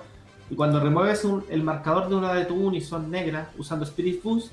[0.51, 4.51] Y cuando remueves un- el marcador de una de tu unison negra usando Spirit Boost,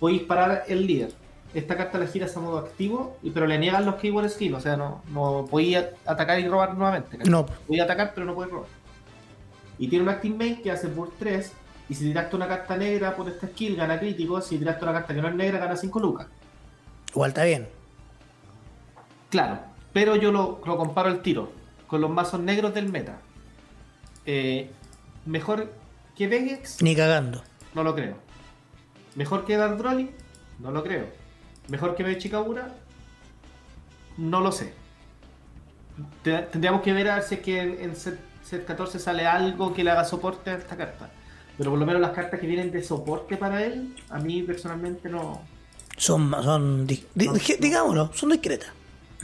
[0.00, 1.12] podéis parar el líder.
[1.54, 4.60] Esta carta la giras a modo activo, y- pero le niegan los keyword skill, o
[4.60, 7.16] sea, no, no podéis atacar y robar nuevamente.
[7.18, 7.30] ¿cachai?
[7.30, 8.68] No, Podéis atacar, pero no podéis robar.
[9.78, 11.52] Y tiene un Active Main que hace Burst 3,
[11.88, 14.40] y si tiraste una carta negra por esta skill, gana crítico.
[14.40, 16.26] Si tiraste una carta que no es negra, gana 5 lucas.
[17.12, 17.68] Igual está bien.
[19.30, 19.60] Claro,
[19.92, 21.52] pero yo lo, lo comparo el tiro
[21.86, 23.18] con los mazos negros del meta.
[24.26, 24.70] Eh,
[25.26, 25.72] mejor
[26.16, 27.42] que Vegex, Ni cagando.
[27.74, 28.16] no lo creo.
[29.14, 30.10] Mejor que Dark Broly,
[30.58, 31.06] no lo creo.
[31.68, 32.68] Mejor que Bechikabura,
[34.16, 34.72] no lo sé.
[36.22, 39.26] Te- Tendríamos que ver a ver si es que en, en set, set 14 sale
[39.26, 41.10] algo que le haga soporte a esta carta.
[41.58, 45.08] Pero por lo menos las cartas que vienen de soporte para él, a mí personalmente
[45.10, 45.42] no,
[45.96, 47.56] Son, son di- di- No, di- no.
[47.60, 48.70] digámoslo, son discretas.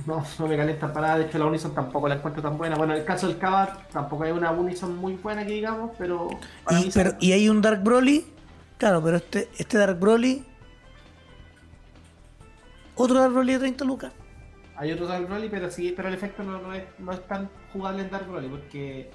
[0.07, 1.19] no, no me calientan para nada.
[1.19, 2.77] De hecho, la Unison tampoco la encuentro tan buena.
[2.77, 6.29] Bueno, en el caso del Kabar, tampoco hay una Unison muy buena que digamos, pero.
[6.71, 8.25] Y, pero, y hay un Dark Broly,
[8.77, 10.45] claro, pero este, este Dark Broly,
[12.95, 14.13] otro Dark Broly de 30 lucas.
[14.77, 17.51] Hay otro Dark Broly, pero sí, pero el efecto no, no es, no es tan
[17.73, 19.11] jugable en Dark Broly, porque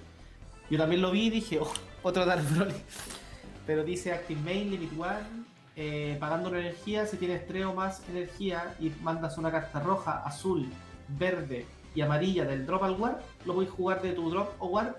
[0.69, 2.73] yo también lo vi y dije, oh, otro Dark Broly.
[3.65, 5.45] Pero dice Active Main, Limit One,
[5.75, 10.21] eh, pagando una energía, si tienes 3 o más energía y mandas una carta roja,
[10.23, 10.67] azul,
[11.07, 11.65] verde
[11.95, 14.95] y amarilla del drop al war, lo puedes jugar de tu drop o war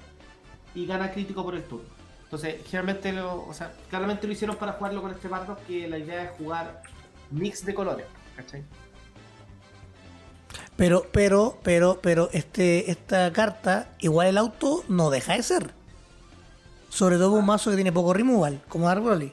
[0.74, 1.88] y gana crítico por el turno.
[2.24, 5.98] Entonces, generalmente, lo, o sea, claramente lo hicieron para jugarlo con este bardo, que la
[5.98, 6.82] idea es jugar
[7.30, 8.64] mix de colores, ¿cachai?
[10.76, 15.72] Pero, pero, pero, pero, este, esta carta, igual el auto no deja de ser.
[16.88, 19.32] Sobre todo un mazo que tiene poco removal, como Dark Broly.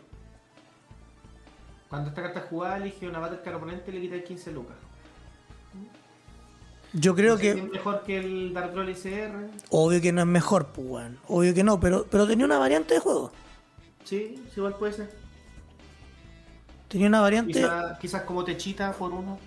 [1.91, 4.77] Cuando esta carta es jugada, elige una battle card oponente y le quita 15 lucas.
[6.93, 9.49] Yo creo No sé si que, es mejor que el Dark Broly CR.
[9.69, 11.17] obvio que no es mejor, pues, weón.
[11.27, 13.31] Obvio que no, pero, pero tenía una variante de juego.
[14.05, 15.11] Sí, sí, igual puede ser.
[16.87, 19.37] Tenía una variante, Quizá- quizás como techita por uno.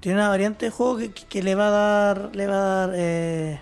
[0.00, 2.90] tiene una variante de juego que, que le va a dar, le va a dar,
[2.94, 3.60] eh,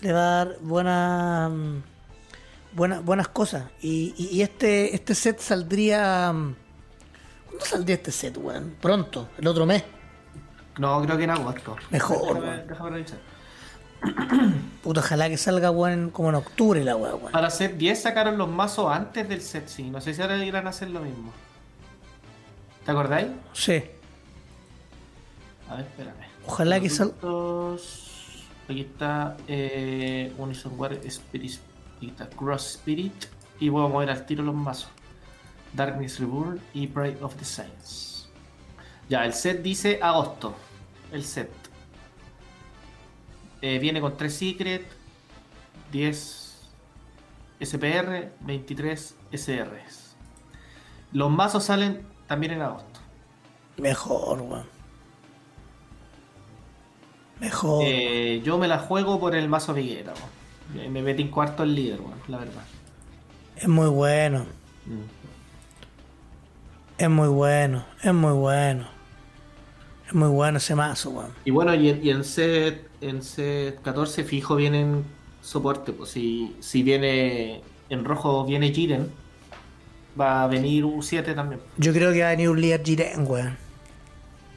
[0.00, 1.76] le va a dar buenas, mm,
[2.74, 3.64] buenas, buenas cosas.
[3.80, 6.54] Y, y- y este, este set saldría, mm,
[7.46, 8.74] ¿cuándo saldría este set, weón?
[8.80, 9.84] Pronto, el otro mes.
[10.78, 11.76] No, creo que en agosto.
[11.90, 13.18] Mejor, Déjame, déjame revisar.
[14.82, 17.32] Puta, ojalá que salga, weón, como en octubre la weá, weón.
[17.32, 19.90] Para set 10 sacaron los mazos antes del set, sí.
[19.90, 21.32] No sé si ahora irán a hacer lo mismo.
[22.84, 23.28] ¿Te acordáis?
[23.52, 23.82] Sí.
[25.68, 26.26] A ver, espérame.
[26.46, 27.14] Ojalá que salga.
[28.68, 31.60] Aquí está eh, Unison War Spirit.
[32.08, 33.26] Está Cross Spirit.
[33.60, 34.90] Y voy a mover al tiro los mazos.
[35.72, 38.28] Darkness Reborn y Pride of the Saints.
[39.08, 40.54] Ya, el set dice agosto.
[41.12, 41.50] El set.
[43.60, 44.84] Eh, viene con 3 Secret,
[45.92, 46.42] 10
[47.60, 50.16] SPR, 23 SRs.
[51.12, 53.00] Los mazos salen también en agosto.
[53.76, 54.66] Mejor, weón.
[57.40, 57.84] Mejor.
[57.84, 60.41] Eh, yo me la juego por el mazo Viguera, weón.
[60.74, 62.64] Me metí en cuarto el líder, weón, la verdad.
[63.56, 64.46] Es muy bueno.
[64.86, 65.02] Mm.
[66.98, 67.84] Es muy bueno.
[68.02, 68.86] Es muy bueno.
[70.06, 71.32] Es muy bueno ese mazo, weón.
[71.44, 75.04] Y bueno, y, en- y en set en set 14 fijo vienen
[75.40, 79.10] soporte, pues si, si viene en rojo viene Jiren,
[80.18, 81.60] va a venir U7 también.
[81.76, 83.58] Yo creo que va a venir un líder Jiren, weón.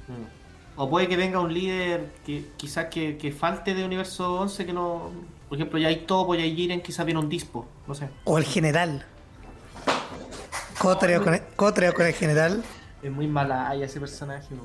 [0.07, 0.25] Mm.
[0.75, 4.73] O puede que venga un líder que quizás que, que falte de universo 11 que
[4.73, 5.11] no,
[5.47, 8.09] por ejemplo, ya hay Topo, ya hay Jiren, quizás viene un Dispo, no sé.
[8.23, 9.05] O el general.
[10.79, 12.63] Cotreo con el, cotreo con el general.
[13.01, 14.55] Es muy mala ese personaje.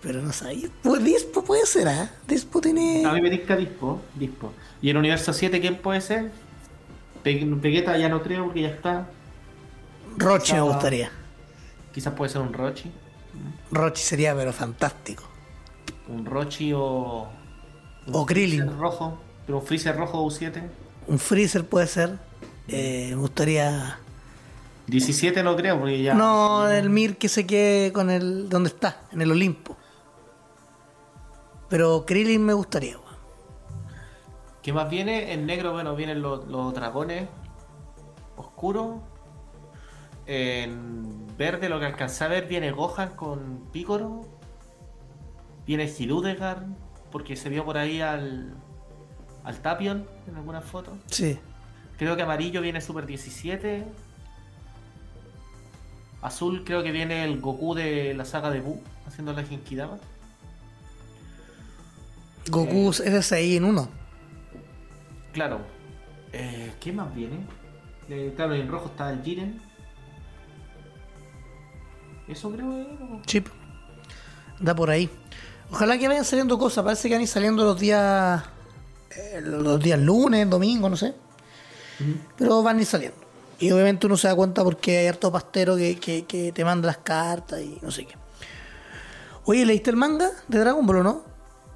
[0.00, 0.68] Pero no sabía.
[0.82, 2.10] Pues Dispo puede ser, ¿ah?
[2.26, 3.04] Dispo tiene.
[3.04, 4.52] A mí me tinca Dispo, Dispo.
[4.80, 6.30] Y en Universo 7, ¿quién puede ser?
[7.24, 9.08] Vegeta ya no creo porque ya está.
[10.16, 11.10] Rochi me gustaría.
[11.92, 12.90] Quizás puede ser un Rochi.
[13.70, 15.24] Rochi sería, pero fantástico.
[16.08, 17.28] Un Rochi o.
[18.12, 18.78] O Krillin.
[18.78, 20.62] Rojo, pero un Freezer rojo U7.
[21.06, 22.18] Un Freezer puede ser.
[22.68, 23.98] Eh, me gustaría.
[24.88, 26.14] 17 no creo, porque ya.
[26.14, 28.48] No, el Mir que se quede con el.
[28.48, 29.76] donde está, en el Olimpo.
[31.68, 33.16] Pero Krillin me gustaría, weón.
[34.62, 35.32] ¿Qué más viene?
[35.32, 37.28] En negro, bueno, vienen los, los dragones
[38.36, 38.96] oscuros.
[40.26, 44.22] En verde, lo que alcancé a ver, viene Gohan con Picoro.
[45.66, 46.66] Viene Hirudegar,
[47.12, 48.54] porque se vio por ahí al,
[49.46, 50.98] al Tapion en algunas fotos.
[51.06, 51.38] Sí.
[51.96, 53.86] Creo que amarillo viene Super 17.
[56.20, 59.98] Azul creo que viene el Goku de la saga de Buu, haciendo la Genkidama.
[62.50, 63.88] Goku es ese ahí en uno.
[65.32, 65.60] Claro.
[66.32, 67.38] Eh, ¿Qué más viene?
[68.08, 69.60] Eh, claro, en rojo está el Jiren.
[72.26, 73.22] Eso creo que.
[73.26, 73.46] Chip.
[74.58, 75.08] Da por ahí.
[75.70, 76.84] Ojalá que vayan saliendo cosas.
[76.84, 78.42] Parece que van a ir saliendo los días.
[79.16, 81.14] Eh, los días lunes, domingo, no sé.
[82.36, 83.16] Pero van a ir saliendo.
[83.58, 86.86] Y obviamente uno se da cuenta porque hay harto pastero que, que, que te manda
[86.86, 88.14] las cartas y no sé qué.
[89.44, 91.24] Oye, ¿leíste el manga de Dragon Ball o no?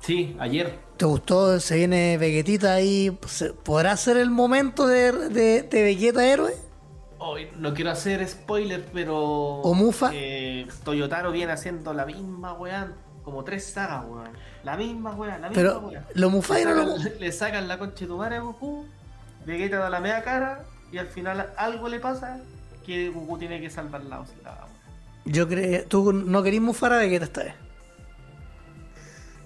[0.00, 0.78] Sí, ayer.
[0.96, 1.58] ¿Te gustó?
[1.60, 3.16] Se viene Vegetita ahí.
[3.26, 6.54] ¿Se- ¿Podrá ser el momento de, de, de Vegeta héroe?
[7.18, 9.16] Hoy no quiero hacer spoiler, pero.
[9.16, 10.10] ¿O Mufa?
[10.12, 12.92] eh, Toyotaro viene haciendo la misma weá.
[13.22, 14.30] Como tres sagas, weón.
[14.64, 16.06] La misma weá, la misma Pero weá.
[16.14, 16.96] lo Mufai no lo.
[16.98, 18.86] le sacan la concha de tu madre a Goku.
[19.46, 20.64] Vegeta da la media cara.
[20.92, 22.38] Y al final algo le pasa.
[22.84, 24.66] Que Goku tiene que salvar la la-
[25.24, 25.84] Yo creo.
[25.86, 27.54] Tú no querís mufar a Vegeta esta vez.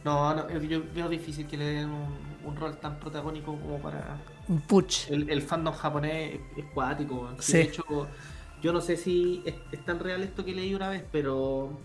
[0.04, 2.08] No, no, yo veo difícil que le den un,
[2.44, 4.18] un rol tan protagónico como para.
[4.48, 5.08] Un puch.
[5.10, 7.30] El, el fandom japonés es, es cuático.
[7.38, 7.52] Sí.
[7.54, 7.84] De hecho,
[8.62, 11.80] yo no sé si es, es tan real esto que leí una vez, pero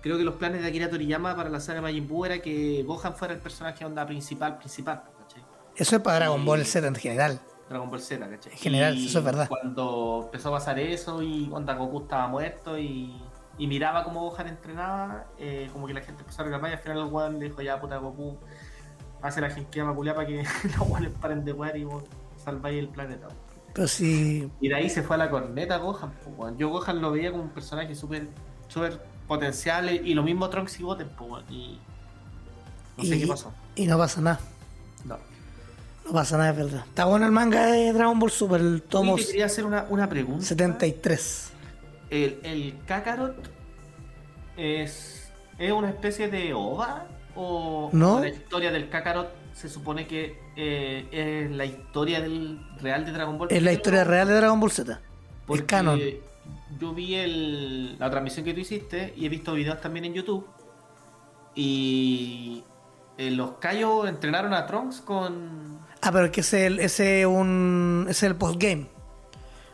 [0.00, 3.14] creo que los planes de Akira Toriyama para la saga Majin Buu era que Gohan
[3.14, 5.42] fuera el personaje onda principal, principal, ¿cachai?
[5.76, 7.40] Eso es para Dragon Y- Ball Z en general.
[7.68, 8.52] Dragon Ball Z, ¿cachai?
[8.52, 9.48] En general, Y eso es verdad.
[9.48, 13.20] Cuando empezó a pasar eso y onda Goku estaba muerto y,
[13.58, 16.80] y miraba cómo Gohan entrenaba, eh, como que la gente empezó a reclamar y al
[16.80, 18.38] final el weón le dijo, ya puta Goku,
[19.20, 20.42] hace la Genkidama culiá para que
[20.78, 22.04] los weones paren de wear y vos
[22.42, 23.26] salváis el planeta.
[23.26, 23.38] weón".
[23.74, 24.50] Pero si.
[24.60, 26.10] Y de ahí se fue a la corneta Gohan.
[26.56, 28.28] Yo Gohan lo veía como un personaje súper
[28.66, 31.08] súper potencial y lo mismo Trunks y Goten.
[31.50, 31.78] Y
[32.96, 33.52] no sé y, qué pasó.
[33.76, 34.40] y no pasa nada.
[35.04, 35.18] No.
[36.06, 36.84] No pasa nada, es verdad.
[36.88, 39.86] Está bueno el manga de Dragon Ball Super, el tomo Oye, te quería hacer una,
[39.90, 40.44] una pregunta.
[40.44, 41.50] 73.
[42.10, 43.36] ¿El, el Kakarot
[44.56, 47.06] es, es una especie de ova?
[47.36, 48.18] ¿O No.
[48.20, 53.38] la historia del Kakarot se supone que eh, es la historia del real de Dragon
[53.38, 53.48] Ball?
[53.52, 55.00] Es la historia real de Dragon Ball Z.
[55.46, 56.00] Porque El canon.
[56.78, 60.46] Yo vi el- la transmisión que tú hiciste y he visto videos también en YouTube.
[61.54, 62.62] Y
[63.16, 65.78] eh, los Kaio entrenaron a Trunks con.
[66.02, 68.86] Ah, pero es que ese ese es un, ese es el postgame.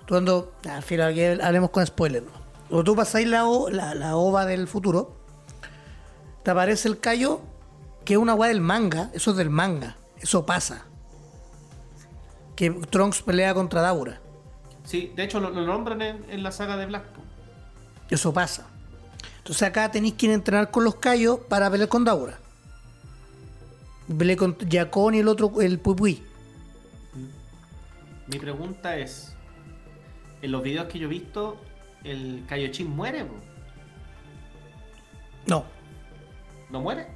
[0.08, 2.22] Cuando, al final, hablemos con spoiler.
[2.22, 2.30] ¿no?
[2.68, 5.16] Cuando tú pasáis la, la, la ova del futuro,
[6.42, 7.40] te aparece el callo
[8.04, 9.10] que es una weá del manga.
[9.12, 9.96] Eso es del manga.
[10.18, 10.84] Eso pasa.
[12.56, 14.20] Que Trunks pelea contra Daura.
[14.84, 17.04] Sí, de hecho lo, lo nombran en, en la saga de Black.
[18.10, 18.66] Eso pasa.
[19.38, 22.38] Entonces acá tenéis que ir a entrenar con los callos para pelear con Daura.
[24.18, 26.22] Peleé con Yacón y el otro, el Pui
[28.26, 29.34] Mi pregunta es:
[30.42, 31.58] en los videos que yo he visto,
[32.04, 33.26] ¿el Kaioshin muere?
[35.46, 35.64] No,
[36.70, 37.06] ¿No muere?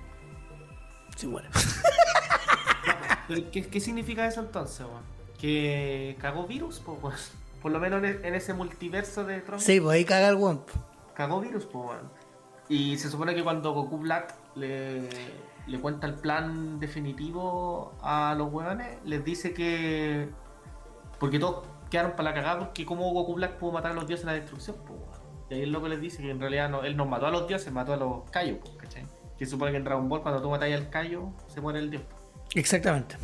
[1.17, 1.49] sí muere.
[3.29, 5.03] ¿Pero qué, qué significa eso entonces, weón?
[5.39, 6.81] ¿Que cagó virus?
[6.87, 7.15] weón?
[7.61, 9.65] Por lo menos en, en ese multiverso de Trunks.
[9.65, 10.63] Sí, pues ahí caga el weón.
[11.15, 12.11] Cagó virus, pues, weón.
[12.69, 15.09] Y se supone que cuando Goku Black le,
[15.67, 20.29] le cuenta el plan definitivo a los weones, les dice que.
[21.19, 24.25] Porque todos quedaron para la cagada, porque como Goku Black pudo matar a los dioses
[24.25, 25.19] en la destrucción, pues, weón.
[25.51, 27.49] Y ahí el loco les dice que en realidad no, él no mató a los
[27.49, 29.07] dioses, mató a los Kaio, pues, ¿cachai?
[29.39, 31.91] Que se supone que en Dragon Ball, cuando tú matas al Kaio, se muere el
[31.91, 32.03] dios.
[32.55, 33.17] Exactamente.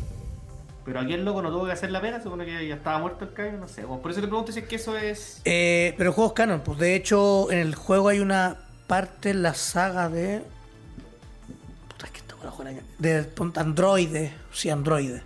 [0.85, 3.25] Pero aquí el loco no tuvo que hacer la pena, supone que ya estaba muerto
[3.25, 3.83] el Kaio, no sé.
[3.85, 4.01] weón.
[4.01, 5.41] Por eso le pregunto si es que eso es.
[5.43, 9.31] Eh, pero el juego es canon, pues de hecho en el juego hay una parte
[9.31, 10.43] en la saga de.
[11.89, 12.21] Puta, es que
[12.51, 12.81] juega acá.
[12.99, 15.23] De androides, sí, androides.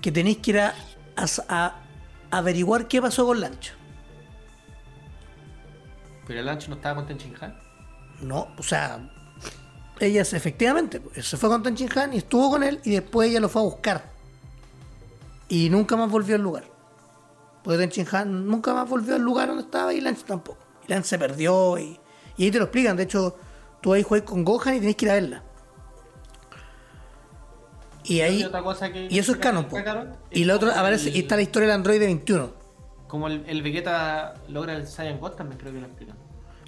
[0.00, 0.74] Que tenéis que ir a,
[1.16, 1.74] a- a
[2.30, 3.72] averiguar qué pasó con Lancho.
[6.26, 7.54] Pero el ancho no estaba con Tenchin Han.
[8.22, 9.00] No, o sea,
[10.00, 13.28] ella se- efectivamente pues, se fue con Tenchin Han y estuvo con él y después
[13.30, 14.13] ella lo fue a buscar.
[15.48, 16.64] Y nunca más volvió al lugar.
[17.62, 20.58] Porque Han nunca más volvió al lugar donde estaba y Lance tampoco.
[20.86, 21.98] Y Lance se perdió y,
[22.36, 22.96] y ahí te lo explican.
[22.96, 23.36] De hecho,
[23.80, 25.42] tú ahí juegas con Gohan y tenés que ir a verla.
[28.04, 28.44] Y ahí.
[28.44, 29.66] otra cosa que- y eso es canon,
[30.30, 32.52] Y es la otra, aparece, el- y está la historia del Android 21.
[33.08, 36.16] Como el, el Vegeta logra el Saiyan God también creo que lo explican.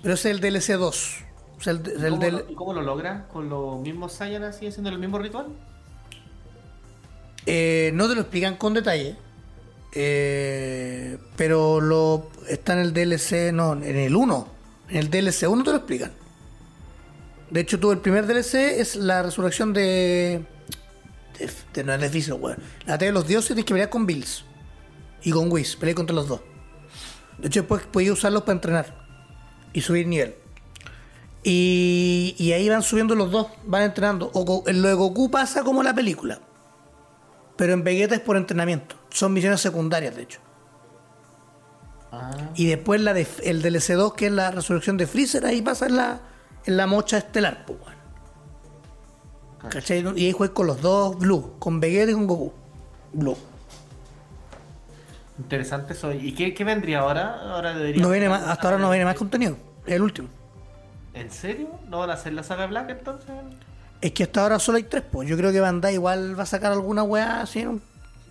[0.01, 1.17] Pero ese es el DLC 2.
[1.59, 3.29] O sea, el, ¿Y el cómo, del- lo, y cómo lo logra?
[3.29, 5.49] ¿Con los mismos Saiyan así haciendo el mismo ritual?
[7.47, 9.17] Eh, no te lo explican con detalle.
[9.95, 14.49] eh, pero lo está en el DLC, no, en el 1.
[14.91, 16.13] En el DLC 1 te lo explican.
[17.51, 20.45] De hecho, tú el primer DLC es la resurrección de.
[21.39, 22.59] de, de- no es difícil, weón.
[22.87, 24.45] La batalla de los dioses tienes que pelear con Bills.
[25.23, 26.41] Y con Whis, pelear contra los dos.
[27.39, 29.07] De hecho, después podías usarlos para entrenar.
[29.73, 30.35] Y subir nivel.
[31.43, 34.31] Y, ahí van subiendo los dos, van entrenando.
[34.35, 36.41] O, lo de Goku pasa como la película.
[37.57, 38.97] Pero en Vegeta es por entrenamiento.
[39.11, 40.41] Son misiones secundarias, de hecho.
[42.13, 42.31] Ah.
[42.55, 45.87] Y después la de, el DLC 2, que es la resurrección de Freezer, ahí pasa
[45.87, 46.21] en la,
[46.65, 47.79] en la mocha estelar, pues.
[49.71, 50.05] ¿Cachai?
[50.17, 52.53] Y ahí juegas con los dos Blue, con Vegeta y con Goku.
[53.13, 53.37] Blue.
[55.39, 56.13] Interesante eso.
[56.13, 57.41] ¿Y qué, qué vendría ahora?
[57.53, 58.03] Ahora debería.
[58.03, 59.57] No viene más, hasta ahora no viene más contenido.
[59.87, 60.29] El último.
[61.15, 61.69] ¿En serio?
[61.89, 63.31] ¿No van a hacer la saga Black entonces?
[64.07, 65.29] Es que hasta ahora solo hay tres, pues.
[65.29, 67.83] Yo creo que Bandai igual va a sacar alguna weá así, en un-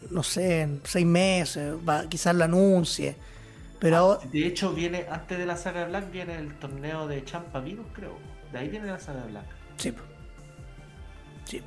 [0.09, 1.73] no sé, en seis meses.
[1.87, 3.17] Va, quizás la anuncie.
[3.77, 4.21] Pero ahora.
[4.31, 8.17] De hecho, viene antes de la saga Black, viene el torneo de Champa Virus, creo.
[8.53, 9.43] De ahí viene la saga Black.
[9.75, 10.01] Sí, po.
[11.43, 11.61] Sí.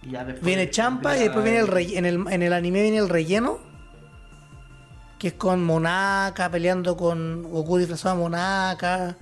[0.00, 2.80] Y ya después Viene Champa y después viene el rey, en el, en el anime
[2.80, 3.58] viene el relleno.
[5.18, 9.16] Que es con Monaka peleando con Goku disfrazado de Monaka.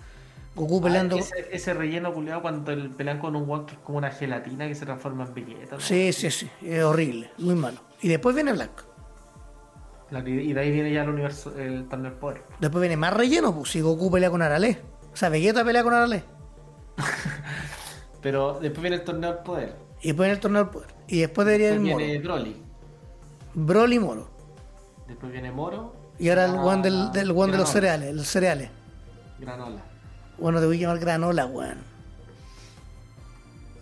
[0.54, 1.16] Goku Ah, peleando.
[1.16, 4.66] ese, ese relleno culiado cuando el- pelean con un guan que es como una gelatina
[4.68, 5.76] que se transforma en Vegeta.
[5.76, 5.80] ¿no?
[5.80, 6.50] Sí, sí, sí.
[6.62, 7.30] Es horrible.
[7.38, 7.78] Muy malo.
[8.02, 8.84] Y después viene Black.
[10.10, 12.42] La- y de ahí viene ya el universo, el torneo del poder.
[12.60, 14.78] Después viene más relleno, pues si Goku pelea con Arale.
[15.12, 16.22] O sea, Vegeta pelea con Arale.
[18.20, 19.76] Pero después viene el torneo del poder.
[20.02, 20.88] Y después viene el torneo del poder.
[21.08, 22.04] Y después debería Después Moro.
[22.04, 22.62] viene Broly.
[23.54, 24.28] Broly Moro.
[25.08, 25.94] Después viene Moro.
[26.18, 28.14] Y ahora el one del, del one de los cereales.
[28.14, 28.70] Los cereales.
[29.38, 29.82] Granola.
[30.38, 31.78] Bueno, te voy a llamar granola, weón.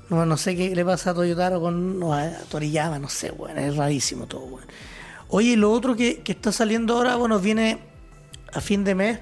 [0.08, 2.28] No, no sé qué le pasa a Toyotaro con no, a
[2.98, 3.58] no sé, weón.
[3.58, 4.66] Es rarísimo todo, weón.
[5.28, 7.78] Oye, lo otro que, que está saliendo ahora, bueno, viene
[8.52, 9.20] a fin de mes.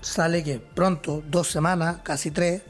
[0.00, 2.62] Sale que pronto, dos semanas, casi tres.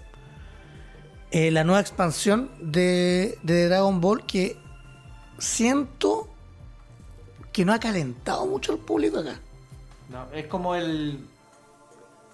[1.31, 4.57] eh, la nueva expansión de, de Dragon Ball que
[5.39, 6.29] siento
[7.53, 9.39] que no ha calentado mucho al público acá.
[10.09, 11.27] No, es como el,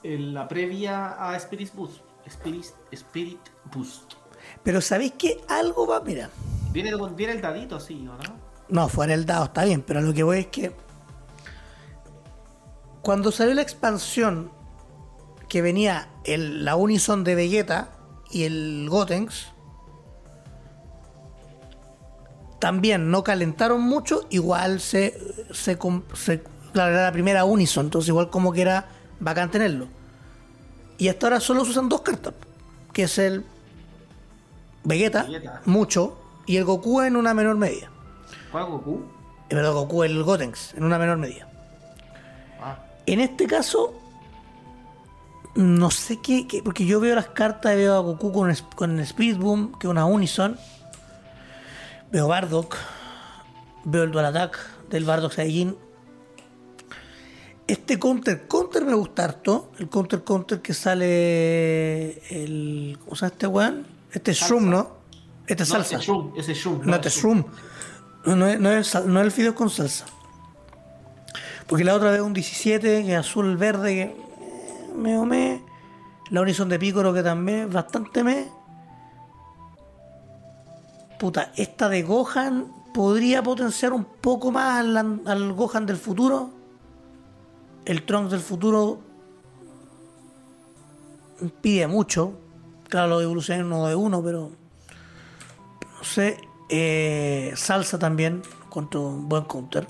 [0.03, 2.01] el- la previa a Spirit Boost.
[2.27, 3.41] Spirit, Spirit
[3.75, 4.15] Boost.
[4.63, 6.01] Pero ¿sabéis que algo va?
[6.01, 6.31] Mira,
[6.73, 8.35] Viene, viene el dadito, sí, ¿o no?
[8.69, 10.73] No, fuera el dado, está bien, pero lo que voy es que
[13.03, 14.51] cuando salió la expansión
[15.49, 17.91] que venía el, la Unison de Vegeta
[18.31, 19.49] y el Gotenks,
[22.59, 25.19] también no calentaron mucho, igual se,
[25.53, 25.77] se,
[26.15, 26.43] se-
[26.73, 28.87] claro, era la primera Unison, entonces igual como que era
[29.23, 29.87] bacán tenerlo.
[30.99, 32.35] Y hasta ahora solo se usan dos cartas,
[32.93, 33.45] que es el
[34.85, 35.63] Vegeta, Vegeta.
[35.65, 37.89] mucho, y el Goku en una menor medida.
[38.51, 39.05] ¿Cuál Goku?
[39.49, 41.49] Es verdad, Goku, el Gotenks, en una menor medida.
[42.61, 43.95] Ah, En este caso,
[45.55, 49.39] no sé qué, qué- porque yo veo las cartas, veo a Goku con, el Spirit
[49.39, 50.57] Boom, que es una Unison.
[52.11, 52.77] Veo Bardock,
[53.85, 54.59] veo el Dual Attack
[54.91, 55.77] del Bardock Saiyajin.
[57.67, 59.71] Este counter, counter me gusta harto.
[59.79, 62.99] El counter counter que sale el.
[63.05, 63.87] ¿Cómo se llama este weón?
[64.11, 64.91] Este es Shroom, ¿no?
[65.47, 65.97] Este es no, salsa.
[65.97, 66.81] ese Shroom, ese Shroom.
[66.85, 67.45] No, este es Shroom.
[68.27, 70.07] No, no es, no, es, no es el fideo con salsa.
[71.67, 74.15] Porque la otra vez un 17, que es azul verde, que eh,
[74.97, 75.63] me o me.
[76.31, 78.49] La Unison de Picoro, que también es bastante me.
[81.19, 86.62] Puta, esta de Gohan podría potenciar un poco más al, al Gohan del futuro.
[87.85, 89.01] El Trunks del futuro
[91.61, 92.35] pide mucho.
[92.89, 94.51] Claro, lo evoluciona uno de uno, pero
[95.99, 96.39] no sé.
[96.69, 99.87] eh, salsa también, contra un buen counter.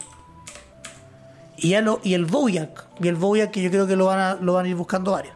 [1.57, 2.88] Y, ya lo, y el Bojack.
[3.01, 5.12] Y el Bojack que yo creo que lo van a, lo van a ir buscando
[5.12, 5.34] varios.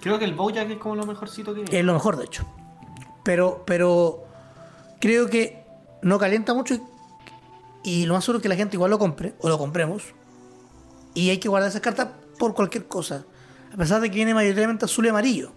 [0.00, 1.78] Creo que el Bojack es como lo mejorcito que viene.
[1.78, 2.44] Es lo mejor, de hecho.
[3.24, 4.24] Pero, pero
[5.00, 5.64] creo que
[6.02, 6.82] no calienta mucho y,
[7.82, 10.02] y lo más seguro es que la gente igual lo compre o lo compremos.
[11.16, 12.08] Y hay que guardar esas cartas
[12.38, 13.24] por cualquier cosa.
[13.72, 15.50] A pesar de que viene mayoritariamente azul y amarillo.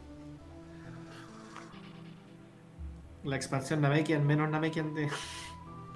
[3.24, 5.10] La expansión Namekian, menos Namekian de.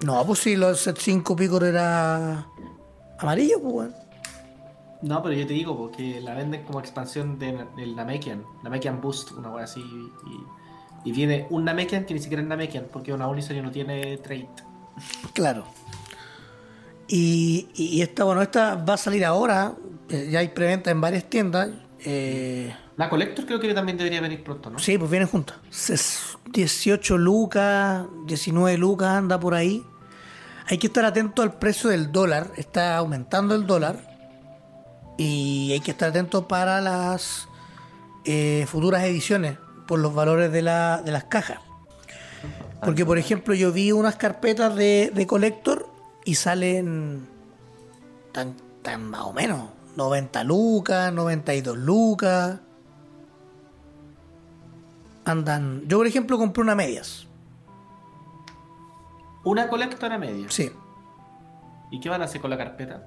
[0.04, 2.46] No, pues sí, los set 5 Picor era
[3.18, 3.94] amarillo, pues bueno.
[5.02, 8.44] No, pero yo te digo, porque la venden como expansión de- del Namekian.
[8.62, 9.80] Namekian Boost, una wea así.
[9.80, 14.16] Y, y viene un Namekian que ni siquiera es Namekian, porque una Unison no tiene
[14.18, 14.48] trait.
[15.32, 15.64] Claro.
[17.16, 19.72] Y, y esta, bueno, esta va a salir ahora.
[20.08, 21.68] eh, Ya hay preventa en varias tiendas.
[22.04, 24.78] Eh, La Collector creo que también debería venir pronto, ¿no?
[24.80, 25.56] sí, pues vienen juntas.
[25.70, 29.84] Ses- 18 lucas, 19 lucas, anda por ahí.
[30.66, 32.50] Hay que estar atento al precio del dólar.
[32.56, 33.96] Está aumentando el dólar.
[35.16, 37.46] Y hay que estar atento para las
[38.24, 39.56] eh, futuras ediciones
[39.86, 41.58] por los valores de, la, de las cajas.
[42.84, 45.83] Porque, por ejemplo, yo vi unas carpetas de, de Collector
[46.24, 47.28] y salen
[48.32, 49.70] tan, tan más o menos.
[49.96, 52.60] 90 lucas, 92 lucas.
[55.24, 55.82] Andan.
[55.86, 57.26] Yo, por ejemplo, compré una medias.
[59.44, 60.46] Una Collector a media.
[60.50, 60.72] Sí.
[61.90, 63.06] ¿Y qué van a hacer con la carpeta?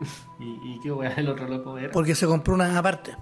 [0.40, 1.90] ¿Y, y qué voy a el otro loco ver?
[1.90, 3.16] Porque se compró una aparte.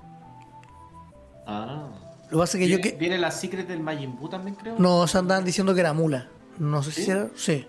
[1.46, 2.03] Ah.
[2.34, 2.98] Lo que pasa es que yo ¿Viene, que.
[2.98, 4.74] viene la Secret del Majin Buu también, creo?
[4.78, 6.28] No, se andaban diciendo que era mula.
[6.58, 7.28] No sé si era.
[7.36, 7.64] Sí.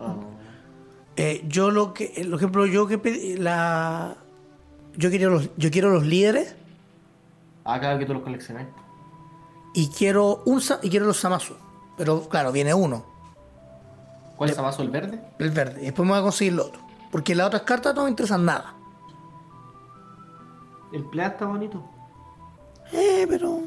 [0.00, 0.16] Ah.
[1.16, 2.08] Eh, yo lo que.
[2.28, 3.36] Por ejemplo, yo que pedí.
[3.36, 4.16] La.
[4.96, 6.54] Yo quiero los, yo quiero los líderes
[7.64, 8.66] Ah, claro que tú los coleccionas.
[9.74, 11.54] y quiero un y quiero los Samasu.
[11.96, 13.06] Pero claro, viene uno,
[14.36, 15.20] ¿Cuál es Amazo el verde?
[15.38, 15.80] el verde.
[15.82, 16.80] Y después me voy a conseguir el otro.
[17.12, 18.74] Porque las otras cartas no me interesan nada.
[20.92, 21.82] El Plea está bonito.
[22.92, 23.60] Eh, pero.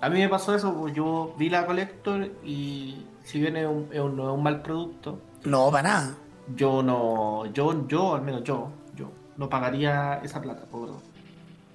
[0.00, 3.88] A mí me pasó eso, pues, yo vi la Collector y si bien es un,
[3.92, 6.14] es un- no es un mal producto, No, para nada.
[6.54, 10.90] yo no, yo, yo, al menos yo, yo no pagaría esa plata por,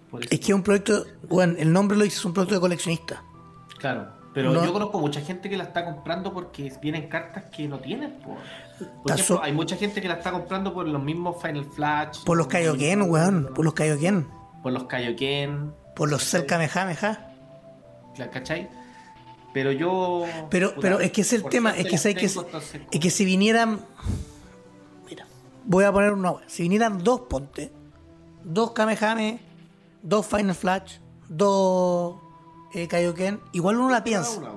[0.10, 0.24] por.
[0.24, 1.06] Es que es un proyecto.
[1.28, 3.22] Bueno, el nombre lo dice, es un producto de coleccionista.
[3.78, 4.64] Claro, pero No.
[4.64, 8.12] yo conozco mucha gente que la está comprando porque vienen cartas que no tienen.
[8.20, 8.36] Por,
[9.04, 12.24] por ejemplo, so- hay mucha gente que la está comprando por los mismos Final Flash.
[12.24, 13.50] Por los Kaioken, weón.
[13.54, 14.28] Por los Kaioken.
[14.64, 17.02] Por los Kaioken, Por los Cell Kamehameha.
[17.12, 17.33] ¿la-
[18.32, 18.70] ¿cachai?
[19.54, 20.26] Pero yo...
[20.50, 23.00] Pero, puta, pero es que es el tema, es que, sé que, tengo, entonces, es
[23.00, 23.80] que si vinieran.
[25.08, 25.28] Mira,
[25.66, 26.36] voy a poner una.
[26.48, 27.72] Si vinieran dos ponte,
[28.44, 29.40] dos Kamehame,
[30.02, 30.98] dos Final Flash,
[31.30, 32.16] dos
[32.74, 34.40] eh, Kaioken, igual uno la piensa.
[34.40, 34.52] Una.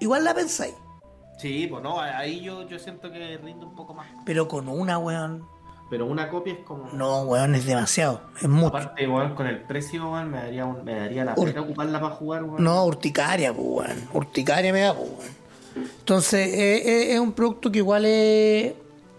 [0.00, 0.74] Igual la pensáis.
[1.38, 4.08] Sí, pues no, ahí yo, yo siento que rinde un poco más.
[4.26, 5.46] Pero con una, weón.
[5.90, 6.90] Pero una copia es como...
[6.92, 8.20] No, weón, es demasiado.
[8.40, 8.66] Es mucho.
[8.68, 11.98] Aparte, weón, con el precio, weón, me daría, un- me daría la Ur- pena ocuparla
[12.00, 12.62] para jugar, weón.
[12.62, 14.08] No, urticaria, pues, weón.
[14.12, 15.38] Urticaria me da, pues, weón.
[16.00, 18.74] Entonces, eh, eh, es un producto que igual es,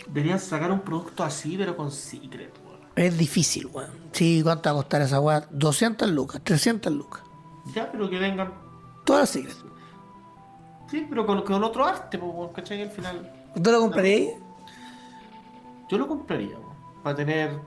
[0.08, 2.80] Deberían sacar un producto así, pero con secret, weón.
[2.96, 3.90] es difícil, weón.
[4.12, 5.48] Sí, ¿cuánto va a costar esa weá?
[5.50, 7.22] 200 lucas, 300 lucas.
[7.74, 8.54] Ya, pero que vengan.
[9.06, 9.56] Todas las secret.
[10.92, 12.82] Sí, pero con, con otro arte, pues, weón, ¿cachai?
[12.84, 13.32] Al final.
[13.64, 14.34] ¿Tú lo comprarías?
[15.90, 17.60] Yo lo compraría, weón, para tener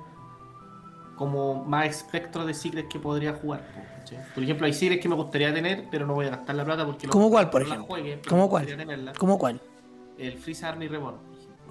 [1.17, 3.63] como más espectro de secrets que podría jugar.
[4.35, 6.85] Por ejemplo, hay secrets que me gustaría tener, pero no voy a gastar la plata
[6.85, 7.09] porque...
[7.09, 7.87] ¿Cómo cuál, por ejemplo?
[7.87, 8.67] juegue, ¿Cómo cuál?
[8.67, 9.13] tenerla.
[9.19, 9.61] ¿Cómo cuál?
[10.19, 11.17] El Freeze Army Reborn.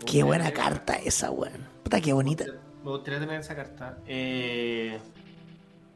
[0.06, 1.68] Qué buena tener- carta esa, weón.
[1.84, 2.46] Puta, qué bonita.
[2.84, 3.98] Me gustaría tener esa carta.
[4.08, 4.98] Eh,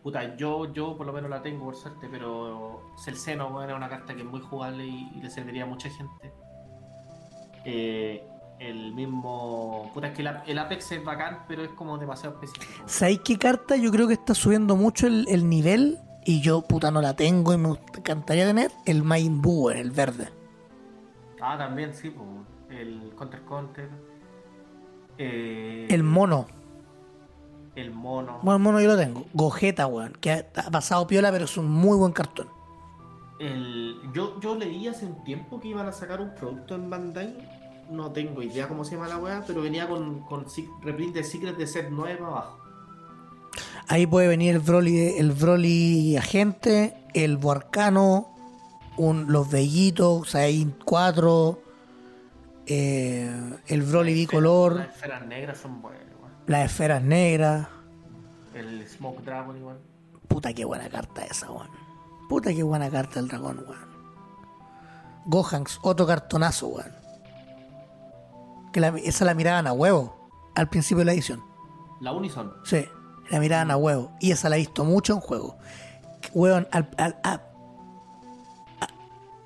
[0.03, 3.89] puta, yo, yo por lo menos la tengo por suerte, pero Celceno bueno, es una
[3.89, 6.31] carta que es muy jugable y, y le serviría a mucha gente.
[7.63, 8.23] Eh,
[8.59, 9.89] el mismo.
[9.93, 12.83] Puta, es que el, Ap- el Apex es bacán, pero es como demasiado específico.
[12.85, 13.75] ¿Sabéis qué carta?
[13.75, 17.53] Yo creo que está subiendo mucho el, el nivel y yo, puta, no la tengo
[17.53, 20.29] y me encantaría tener el Majin Buu, el verde.
[21.41, 22.27] Ah, también, sí, pues.
[22.79, 23.89] El Counter Counter.
[25.17, 26.47] Eh, El mono.
[27.75, 28.39] el mono.
[28.41, 29.25] Bueno, el mono yo lo tengo.
[29.33, 30.13] Gogeta, weón.
[30.19, 32.47] Que ha pasado piola, pero es un muy buen cartón.
[33.39, 37.64] El, yo, yo leí hace un tiempo que iban a sacar un producto en Bandai.
[37.89, 40.45] No tengo idea cómo se llama la weá, pero venía con, con
[40.81, 42.59] reprint de Secret de set 9 para abajo.
[43.87, 48.27] Ahí puede venir el Broly, el Broly agente, el Boarcano,
[48.97, 51.61] un, los Bellitos, o sea, hay cuatro,
[52.65, 53.29] eh,
[53.67, 56.31] el Broly Las bicolor, esferas negras son buenas, weón.
[56.47, 57.67] las esferas negras.
[58.55, 59.77] El Smoke Dragon igual.
[60.27, 61.69] Puta qué buena carta esa, weón.
[62.27, 63.85] Puta qué buena carta el dragón, weón.
[65.27, 66.91] Gohanks, otro cartonazo, weón.
[68.75, 71.41] Que la- esa la miraban a huevo al principio de la edición.
[72.01, 72.51] La Unison.
[72.65, 72.83] Sí,
[73.29, 74.11] la miraban a huevo.
[74.19, 75.55] Y esa la he visto mucho en juego.
[76.35, 76.67] Al,
[76.97, 77.41] al- a,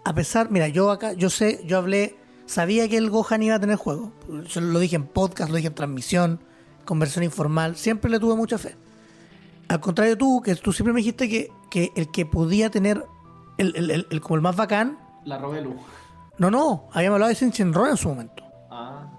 [0.04, 2.18] a- pesar, mira, yo acá, yo sé, yo hablé,
[2.48, 4.12] sabía que el Gohan iba a tener juego.
[4.48, 6.40] Yo lo dije en podcast, lo dije en transmisión,
[6.86, 8.76] conversión informal, siempre le tuve mucha fe.
[9.68, 13.06] Al contrario tú, que tú siempre me dijiste que, que el que podía tener
[13.60, 15.76] el, el- el- el- como el más bacán, La Robelu.
[16.40, 18.44] no, no, habíamos hablado de Shinron en su momento.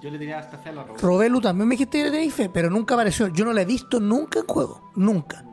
[0.00, 1.00] Yo le diría hasta fe a la Robelu.
[1.06, 3.28] Robelu también me dijiste que le tenéis fe, pero nunca apareció.
[3.28, 5.44] Yo no la he visto nunca en juego, nunca.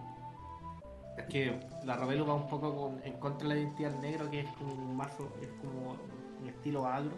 [1.18, 4.42] Es que la Rovelo va un poco con- en contra de la identidad negro, que
[4.42, 5.98] es como un mazo, es como
[6.42, 7.12] un estilo agro.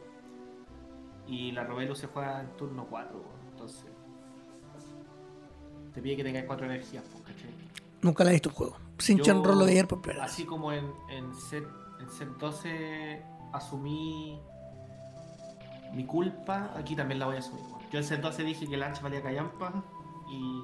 [1.27, 3.21] Y la Rovelo se juega en turno 4,
[3.51, 3.85] entonces.
[5.93, 7.49] Te pide que tengas 4 energías, pues, ¿cachai?
[8.01, 8.77] Nunca la he visto en juego.
[8.97, 10.25] Sin Yo, rolo de ayer por primera.
[10.25, 11.63] Así como en, en, set,
[11.99, 13.21] en set 12
[13.53, 14.39] asumí
[15.93, 17.79] mi culpa, aquí también la voy a weón.
[17.91, 19.73] Yo en set 12 dije que el ancha valía callampa
[20.29, 20.63] y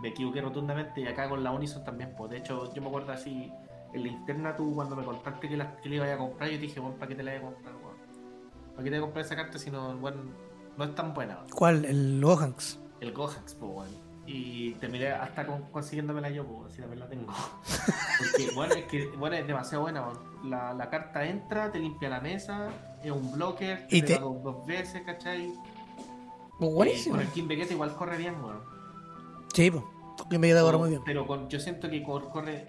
[0.00, 2.14] me equivoqué rotundamente y acá con la Unison también.
[2.16, 2.30] Pues.
[2.30, 3.52] De hecho, yo me acuerdo así,
[3.92, 6.56] en la interna tú cuando me contaste que, la, que le iba a comprar, yo
[6.56, 7.74] te dije, bueno, ¿para qué te la voy a comprar?
[7.76, 7.96] weón?
[8.72, 10.22] ¿Para qué te voy a comprar esa carta si no, bueno,
[10.76, 11.38] no es tan buena?
[11.54, 11.84] ¿Cuál?
[11.84, 12.78] El Gohanks.
[13.00, 14.07] El Gohax, pues, weón.
[14.30, 17.32] Y terminé hasta con, consiguiéndomela yo, pues, si también la tengo.
[18.18, 20.50] Porque, bueno, es que bueno, es demasiado buena, weón.
[20.50, 22.68] La, la carta entra, te limpia la mesa,
[23.02, 25.50] es un blocker, Y te, te- dos, dos veces, ¿cachai?
[26.58, 27.14] Pues Y buenísimo.
[27.16, 28.60] con el King Vegeta igual corre bien, weón.
[29.54, 29.82] Sí, pues.
[30.28, 31.02] Queda ahora muy bien.
[31.06, 32.66] Pero con, yo siento que cor- corre.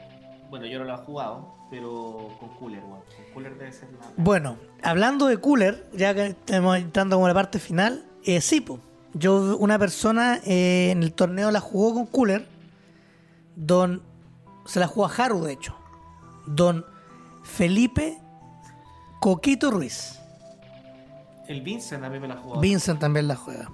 [0.49, 3.01] Bueno, yo no lo he jugado, pero con Cooler, weón.
[3.15, 3.99] Con Cooler debe ser la.
[4.15, 8.79] Bueno, hablando de cooler, ya que estamos entrando como la parte final, eh, sí, po.
[9.13, 12.47] Yo una persona eh, en el torneo la jugó con cooler,
[13.55, 14.01] don,
[14.65, 15.75] se la jugó a Haru de hecho,
[16.45, 16.85] don
[17.43, 18.19] Felipe
[19.19, 20.19] Coquito Ruiz.
[21.47, 22.61] El Vincent mí me la jugado.
[22.61, 23.69] Vincent también la juega.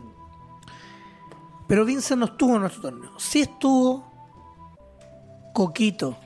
[1.67, 3.11] Pero Vincent no estuvo en nuestro torneo.
[3.17, 4.11] Sí estuvo
[5.53, 6.17] Coquito,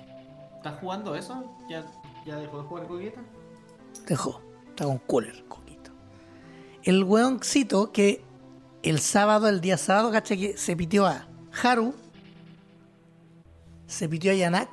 [0.60, 1.56] ¿Estás jugando eso?
[1.70, 1.86] ¿Ya,
[2.26, 3.22] ya dejó de jugar coqueta?
[4.08, 5.92] dejó, está con cooler, Coquito.
[6.84, 8.24] El weoncito que
[8.84, 11.28] el sábado, el día sábado, cacha que se pitió a
[11.64, 11.94] Haru,
[13.88, 14.70] se pitió a Yanak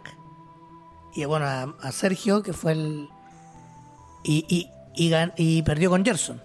[1.15, 3.09] y bueno, a, a Sergio, que fue el.
[4.25, 6.41] Y, y, y, gan- y perdió con Gerson.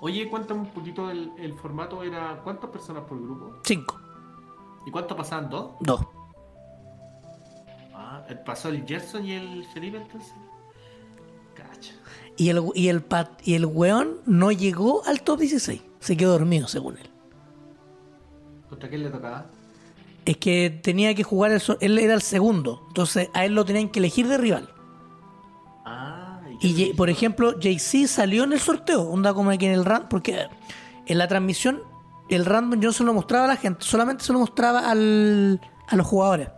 [0.00, 2.02] Oye, cuéntame un poquito el, el formato.
[2.02, 3.54] era ¿Cuántas personas por grupo?
[3.64, 3.98] Cinco,
[4.86, 5.48] ¿Y cuánto pasaban?
[5.50, 5.72] ¿Dos?
[5.80, 6.00] dos.
[7.94, 10.32] Ah, ¿pasó el Gerson y el Felipe entonces?
[11.54, 11.92] Cacha.
[12.36, 15.80] Y el, y el, pat- y el weón no llegó al top 16.
[16.00, 17.10] Se quedó dormido, según él.
[18.68, 19.46] ¿Contra quién le tocaba?
[20.24, 22.84] Es que tenía que jugar, el so- él era el segundo.
[22.88, 24.68] Entonces a él lo tenían que elegir de rival.
[25.84, 29.84] Ah, Y, Jay- por ejemplo, Jay-Z salió en el sorteo, onda como aquí en el
[29.84, 30.46] random, porque
[31.06, 31.80] en la transmisión
[32.28, 35.60] el random yo no se lo mostraba a la gente, solamente se lo mostraba al,
[35.86, 36.48] a los jugadores.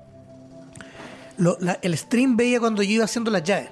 [1.37, 3.71] Lo- la- el stream veía cuando yo iba haciendo las llaves.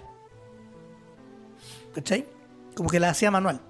[1.94, 2.26] ¿Cachai?
[2.74, 3.60] Como que las hacía manual.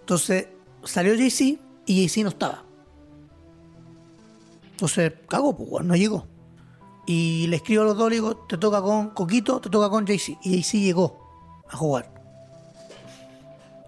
[0.00, 0.48] Entonces
[0.86, 2.64] salió Jay-Z y Jay-Z no estaba.
[4.72, 6.26] Entonces, cagó, pues, no llegó.
[7.06, 10.06] Y le escribo a los dos, le digo, te toca con Coquito, te toca con
[10.06, 10.38] Jay-Z.
[10.42, 11.18] Y Jay-Z llegó
[11.70, 12.12] a jugar.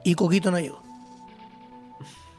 [0.04, 0.80] Y Coquito no llegó.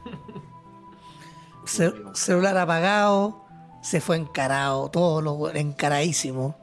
[1.66, 3.44] Ce- celular apagado,
[3.82, 6.56] se fue encarado, todo lo we- encaradísimo.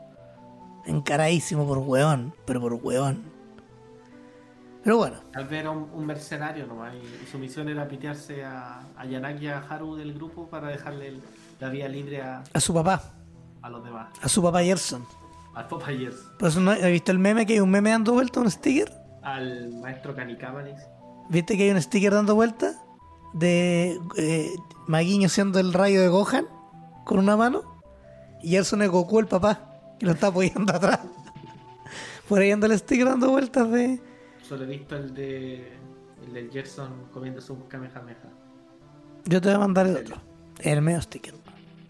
[0.86, 3.32] Encaradísimo por hueón, pero por hueón.
[4.88, 8.46] Pero bueno, Tal vez era un, un mercenario nomás y, y su misión era pitearse
[8.46, 11.22] a, a Yanak y a Haru del grupo para dejarle el-
[11.60, 13.04] la vía libre a, a su papá,
[13.62, 14.08] a los demás.
[14.22, 15.04] a su papá Gerson.
[15.56, 18.40] Al Popeyes, Por eso no ¿has visto el meme que hay un meme dando vuelta,
[18.40, 18.90] un sticker?
[19.24, 20.80] al maestro Canicábanis.
[21.28, 22.72] ¿Viste que hay un sticker dando vuelta?
[23.34, 24.52] De eh,
[24.88, 26.46] Maguiño siendo el rayo de Gohan
[27.04, 27.82] con una mano.
[28.42, 29.60] Y Gerson es Goku, el papá,
[30.00, 31.02] que lo está apoyando atrás.
[32.30, 34.00] Por ahí anda el sticker dando vueltas de.
[34.48, 35.74] Solo he visto el de
[36.26, 38.18] el del Gerson comiéndose un Kamehameha.
[39.26, 40.18] Yo te voy a mandar el otro.
[40.60, 41.34] El medio sticker.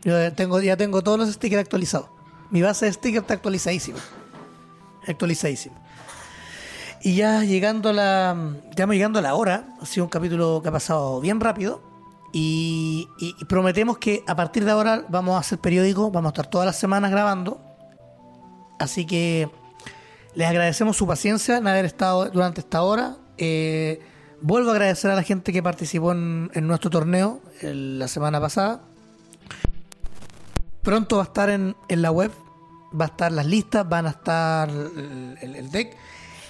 [0.03, 2.09] Yo ya tengo, ya tengo todos los stickers actualizados.
[2.49, 3.99] Mi base de stickers está actualizadísima.
[5.07, 5.75] Actualizadísima.
[7.03, 8.55] Y ya llegando a la.
[8.75, 9.75] Ya llegando a la hora.
[9.81, 11.81] Ha sido un capítulo que ha pasado bien rápido.
[12.33, 16.11] Y, y- y prometemos que a partir de ahora vamos a hacer periódico.
[16.11, 17.61] Vamos a estar todas las semanas grabando.
[18.79, 19.49] Así que
[20.35, 23.17] les agradecemos su paciencia en haber estado durante esta hora.
[23.37, 23.99] Eh,
[24.41, 28.81] vuelvo a agradecer a la gente que participó en, nuestro torneo la semana pasada.
[30.83, 32.31] Pronto va a estar en, la web,
[32.99, 35.95] va a estar las listas, van a estar el deck.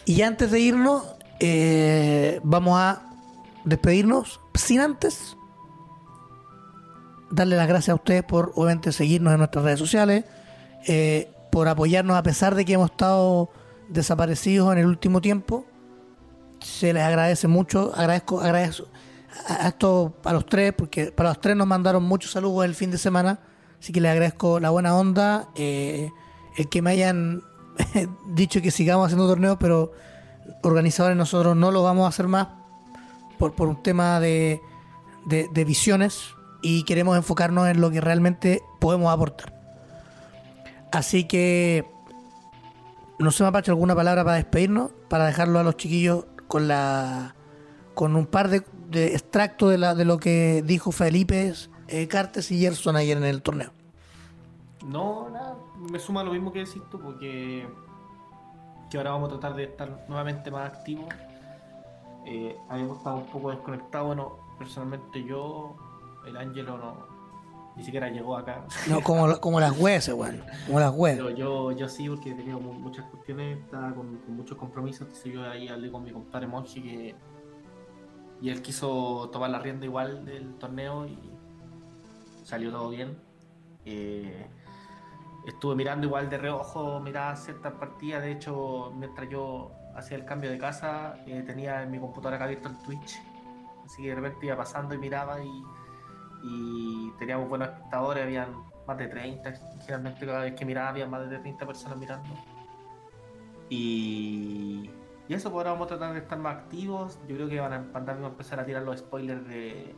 [0.06, 1.04] Y antes de irnos,
[1.40, 3.02] eh, vamos a
[3.66, 5.38] despedirnos sin antes
[7.30, 10.26] darle las gracias a ustedes por obviamente seguirnos en nuestras redes sociales,
[10.88, 13.50] eh, por apoyarnos a pesar de que hemos estado
[13.90, 15.66] desaparecidos en el último tiempo.
[16.60, 18.86] Se les agradece mucho, agradezco, agradezco
[19.48, 22.90] a, esto a los tres, porque para los tres nos mandaron muchos saludos el fin
[22.92, 23.40] de semana,
[23.80, 26.10] así que les agradezco la buena onda, eh,
[26.58, 27.44] el que me hayan
[28.28, 29.92] dicho que sigamos haciendo torneos, pero
[30.64, 32.48] organizadores nosotros no lo vamos a hacer más
[33.38, 34.60] por, por un tema de-
[35.28, 36.30] de visiones
[36.64, 39.54] y queremos enfocarnos en lo que realmente podemos aportar.
[40.92, 41.86] Así que
[43.20, 47.36] no ha hecho alguna palabra para despedirnos, para dejarlo a los chiquillos con la
[47.94, 48.64] con un par de,
[49.08, 51.52] extractos de, la, lo que dijo Felipe
[51.88, 53.72] eh, Cartes y Gerson ayer en el torneo.
[54.86, 55.56] No, nada,
[55.92, 57.68] me suma lo mismo que decís tú, porque
[58.92, 61.08] que ahora vamos a tratar de estar nuevamente más activos.
[62.26, 65.76] Eh, habíamos estado un poco desconectados, bueno, personalmente yo,
[66.28, 67.17] el Ángelo no,
[67.78, 68.66] ni siquiera llegó acá.
[68.90, 70.44] No, como, como las hueses, weón.
[70.66, 71.24] Como las hueses.
[71.24, 75.02] Pero yo, yo sí, porque he tenido mu- muchas cuestiones, estaba con, con muchos compromisos.
[75.08, 77.16] Entonces yo ahí hablé con mi compadre Monji que.
[78.42, 81.18] Y él quiso tomar la rienda igual del torneo y
[82.44, 83.18] salió todo bien.
[83.86, 84.46] Eh,
[85.48, 88.22] estuve mirando igual de reojo, miraba ciertas partidas.
[88.22, 92.46] De hecho, mientras yo hacía el cambio de casa, eh, tenía en mi computadora acá
[92.46, 93.20] abierto el Twitch.
[93.86, 95.64] Así que de repente iba pasando y miraba y,
[96.50, 98.48] y teníamos buenos espectadores, habían
[98.88, 102.30] más de 30, generalmente cada vez que miraba había más de 30 personas mirando.
[103.70, 104.90] Y,
[105.28, 107.18] y eso, por ahora vamos a tratar de estar más activos.
[107.28, 109.94] Yo creo que van a, empezar a tirar los spoilers de,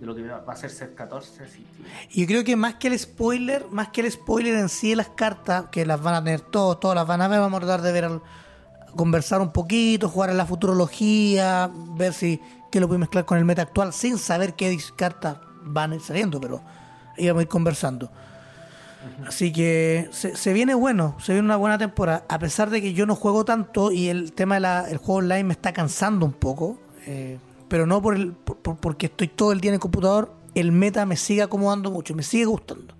[0.00, 1.44] de lo que va a ser set 14.
[1.44, 4.68] Así que- Y yo creo que más que el spoiler, más que el spoiler en
[4.68, 7.56] sí las cartas, que las van a tener todos, todas las van a ver, vamos
[7.58, 8.22] a tratar de ver, al-
[8.94, 12.40] conversar un poquito, jugar a la futurología, ver si
[12.70, 16.00] que lo puede mezclar con el meta actual, sin saber qué cartas van a ir
[16.00, 16.62] saliendo, pero
[17.18, 18.10] ahí vamos a ir conversando.
[19.28, 22.92] Así que se, se viene bueno, se viene una buena temporada, a pesar de que
[22.92, 26.78] yo no juego tanto y el tema del juego online me está cansando un poco,
[27.06, 27.38] eh,
[27.68, 30.72] pero no por el, por- por- porque estoy todo el día en el computador, el
[30.72, 32.94] meta me sigue acomodando mucho, me sigue gustando.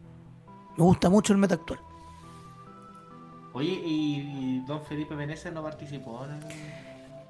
[0.77, 1.81] Me gusta mucho el meta actual.
[3.53, 6.41] Oye, y, y Don Felipe Meneses no participó en el...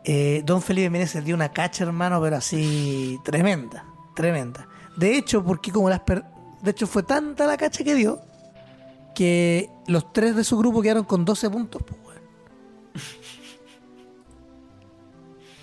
[0.05, 3.84] Eh, Don Felipe Meneses dio una cacha, hermano, pero así tremenda,
[4.14, 4.68] tremenda.
[4.97, 6.25] De hecho, porque como las per-
[6.63, 8.21] de hecho fue tanta la cacha que dio
[9.15, 11.83] que los tres de su grupo quedaron con 12 puntos.
[11.83, 12.21] Pues, weón.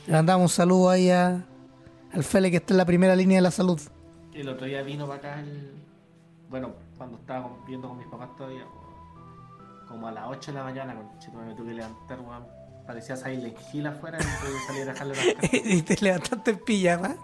[0.08, 1.46] Le mandamos un saludo ahí a,
[2.14, 3.80] al Fele que está en la primera línea de la salud.
[4.34, 5.72] El otro día vino para acá el...
[6.50, 8.66] Bueno, cuando estaba viendo con mis papás todavía,
[9.88, 12.46] como a las 8 de la mañana, con me tuve que levantar, weón.
[12.86, 16.60] Parecía Silent Hill afuera y tuve que salir a dejarle las y te levantaste en
[16.60, 17.16] pijama.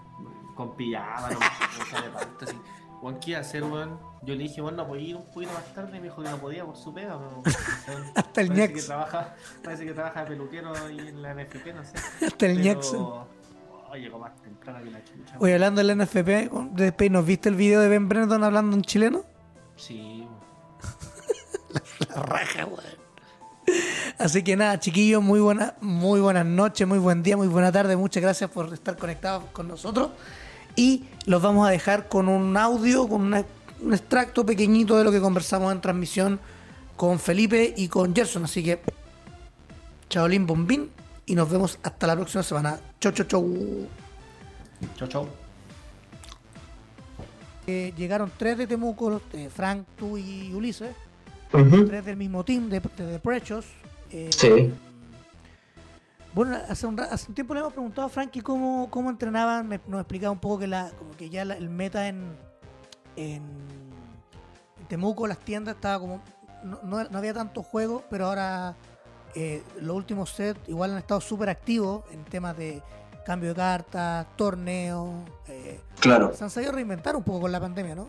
[0.60, 1.40] Con pijama, no
[2.40, 2.60] de así.
[3.00, 3.98] Juan, ¿qué iba a hacer, weón?
[4.24, 6.30] Yo le dije, bueno, no podía ir un poquito más tarde y me dijo que
[6.30, 7.42] no podía por su pega, weón.
[8.16, 8.74] Hasta el parece ñax.
[8.74, 11.94] que trabaja, parece que trabaja de peluquero ahí en la NFP, no sé.
[12.26, 13.02] Hasta el Pero- Jackson.
[13.02, 15.36] Oh, llegó más temprano que la chucha.
[15.40, 18.82] Oye, hablando del NFP, de después, ¿nos viste el video de Ben Brennan hablando en
[18.84, 19.24] chileno?
[19.78, 20.40] Sí, weón.
[22.14, 23.00] La raja, weón.
[24.18, 27.96] Así que nada, chiquillos, muy buena, muy buenas noches, muy buen día, muy buena tarde.
[27.96, 30.10] Muchas gracias por estar conectados con nosotros.
[30.80, 33.44] Y los vamos a dejar con un audio, con una-
[33.82, 36.40] un extracto pequeñito de lo que conversamos en transmisión
[36.96, 38.46] con Felipe y con Gerson.
[38.46, 38.80] Así que,
[40.10, 40.90] chaolín bombín.
[41.26, 42.80] Y nos vemos hasta la próxima semana.
[43.02, 43.88] Chau, chau, chau.
[44.98, 45.28] Chau, chau.
[47.68, 50.96] Eh, llegaron tres de Temuco, eh, Frank, tú y Ulises.
[51.52, 53.66] Tres del mismo team de, de, Precious.
[54.12, 54.72] Eh, Sí.
[56.34, 59.68] Bueno, hace un, ra- hace un tiempo le hemos preguntado a Frankie cómo, cómo entrenaban.
[59.68, 62.36] Me, nos explicaba un poco que la, como que ya la- el meta en,
[63.16, 63.42] en,
[64.80, 66.22] en Temuco, las tiendas, estaba como.
[66.64, 68.76] No, no- no había tanto juego, pero ahora
[69.36, 72.82] eh, los últimos sets igual han estado súper activos en temas de
[73.26, 75.10] cambio de cartas, torneos.
[75.48, 76.32] eh, Claro.
[76.34, 78.08] se han sabido reinventar un poco con la pandemia, ¿no?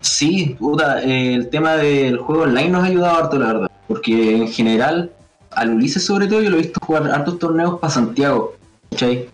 [0.00, 3.70] Sí, puta, eh, el tema del juego online nos ha ayudado harto, la verdad.
[3.88, 5.12] Porque en general,
[5.56, 8.54] al Ulises sobre todo, yo lo he visto jugar hartos torneos para Santiago.
[8.90, 9.28] ¿cachai?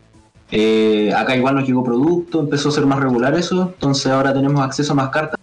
[0.52, 4.60] Eh, acá igual nos llegó producto, empezó a ser más regular eso, entonces ahora tenemos
[4.62, 5.38] acceso a más cartas.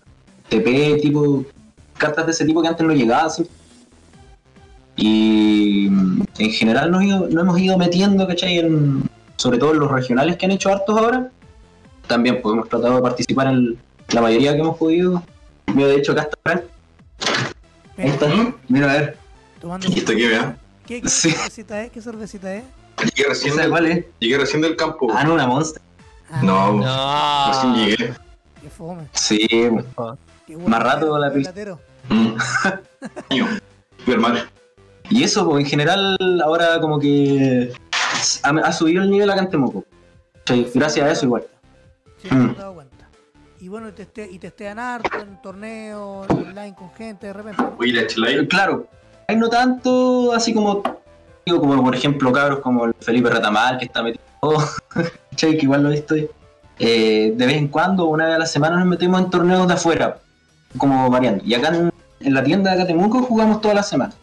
[0.50, 1.44] TP, tipo,
[1.98, 3.30] cartas de ese tipo que antes no llegaban.
[3.30, 3.46] ¿sí?
[4.96, 8.60] Y mm, en general nos, ido- nos hemos ido metiendo, ¿cachai?
[8.60, 9.04] En,
[9.38, 11.30] sobre todo en los regionales que han hecho hartos ahora.
[12.08, 13.78] También pues, hemos tratado de participar en
[14.12, 15.22] la mayoría que hemos podido.
[15.74, 16.62] Mira, de hecho, acá está Frank.
[17.98, 18.28] Ahí está.
[18.70, 19.18] Mira, a ver.
[19.90, 20.58] ¿Y esto qué, vea?
[20.88, 21.30] ¿Qué, qué Sí.
[21.32, 21.92] cervecita es?
[21.92, 22.64] ¿Qué cervecita es?
[23.16, 24.06] Llegué recién, ¿Esa del, cuál es?
[24.20, 25.08] llegué recién del campo.
[25.14, 25.82] Ah, no, una monster.
[26.32, 27.48] Ah, no, No.
[27.52, 28.14] recién llegué.
[28.62, 29.04] Qué fome.
[29.14, 31.50] Sí, Qué bueno Más rato la pista.
[31.52, 31.80] latero.
[32.10, 32.36] Mm.
[35.10, 37.72] Y eso, pues, en general, ahora como que
[38.44, 39.86] ha, ha subido el nivel acá en Temuco.
[40.46, 41.46] Sí, gracias a eso igual.
[42.22, 42.46] Sí, Mm.
[42.48, 43.10] me he dado cuenta.
[43.60, 47.62] Y bueno, y, teste, y testean harto en torneos, online con gente, de repente.
[47.62, 47.76] ¿no?
[47.80, 48.88] Oye, la chela Claro,
[49.36, 50.82] no tanto así como,
[51.46, 54.24] digo, como por ejemplo cabros como el Felipe Retamal que está metido,
[55.36, 56.16] che, que igual lo he visto.
[56.80, 59.74] Eh, de vez en cuando, una vez a la semana nos metemos en torneos de
[59.74, 60.20] afuera,
[60.78, 61.44] como variando.
[61.44, 61.92] Y acá en,
[62.34, 64.14] la tienda de Temuco jugamos toda la semana.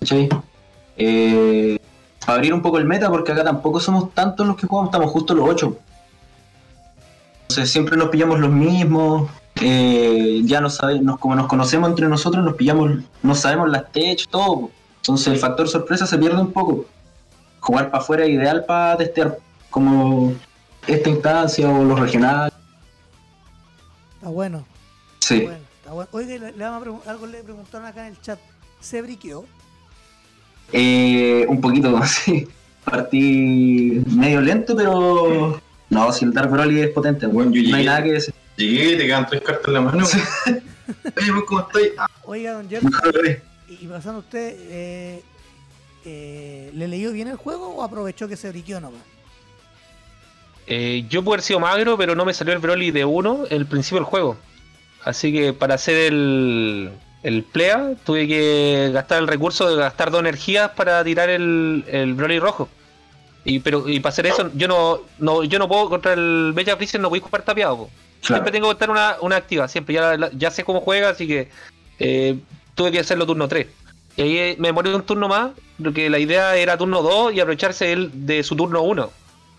[0.00, 0.28] ¿Cachai?
[0.96, 1.78] Eh,
[2.26, 5.34] abrir un poco el meta, porque acá tampoco somos tantos los que jugamos, estamos justo
[5.34, 5.78] los 8.
[7.42, 9.30] Entonces siempre nos pillamos los mismos.
[9.60, 14.26] Eh, ya no sabemos, como nos conocemos entre nosotros, nos pillamos, no sabemos las tech,
[14.28, 14.70] todo.
[14.96, 16.86] Entonces el factor sorpresa se pierde un poco.
[17.60, 19.38] Jugar para afuera es ideal para testear
[19.70, 20.34] como
[20.86, 22.52] esta instancia o los regionales.
[24.14, 24.64] Está bueno.
[25.20, 25.42] Sí.
[25.42, 26.08] Bueno, está bueno.
[26.12, 28.38] Oiga, le, le vamos a algo le preguntaron acá en el chat.
[28.80, 29.44] ¿Se briqueó?
[30.72, 32.48] Eh, un poquito, sí.
[32.84, 35.60] Partí medio lento, pero.
[35.90, 38.34] No, si el Dark Broly es potente, Bueno, yo no hay nada que decir.
[38.58, 40.04] Llegué, te quedan tres cartas en la mano.
[40.46, 40.62] Oye,
[41.14, 41.92] pues, ¿cómo estoy?
[41.96, 43.38] Ah, Oiga, don Jerry,
[43.68, 45.22] y pasando usted, eh,
[46.04, 49.02] eh, ¿le leyó bien el juego o aprovechó que se briqueó nomás?
[50.66, 53.66] Eh, yo pude haber sido magro, pero no me salió el Broly de 1 el
[53.66, 54.36] principio del juego.
[55.04, 56.90] Así que para hacer el,
[57.22, 62.14] el Plea tuve que gastar el recurso de gastar dos energías para tirar el, el
[62.14, 62.68] Broly rojo.
[63.44, 66.76] Y pero y para hacer eso, yo no, no yo no puedo contra el Bella
[66.76, 67.76] Freezer, no voy a ocupar tapiado.
[67.76, 67.90] po.
[68.20, 68.42] Claro.
[68.42, 69.94] Siempre tengo que estar una, una activa, siempre.
[69.94, 71.48] Ya, la- ya sé cómo juega, así que
[71.98, 72.36] eh,
[72.74, 73.66] tuve que hacerlo turno 3.
[74.16, 75.50] Y ahí eh, me morí un turno más,
[75.82, 79.10] porque la idea era turno 2 y aprovecharse él de su turno 1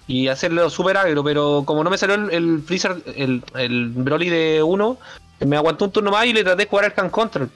[0.07, 4.29] y hacerlo super agro, pero como no me salió el, el Freezer, el, el Broly
[4.29, 4.97] de 1,
[5.45, 7.49] me aguantó un turno más y le traté de jugar al Hand Control.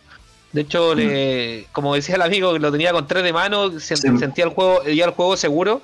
[0.53, 3.97] De hecho, le, como decía el amigo, que lo tenía con 3 de mano, se-
[3.97, 4.07] Sí.
[4.19, 5.81] sentía el juego, ya el juego seguro.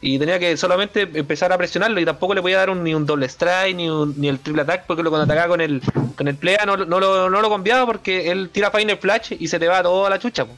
[0.00, 3.06] Y tenía que solamente empezar a presionarlo y tampoco le podía dar un- ni un
[3.06, 5.80] doble strike ni, un- ni el triple attack porque lo cuando atacaba con el
[6.16, 9.48] con el playa no, no, lo, no lo cambiaba porque él tira Final Flash y
[9.48, 10.44] se te va toda la chucha.
[10.44, 10.52] po.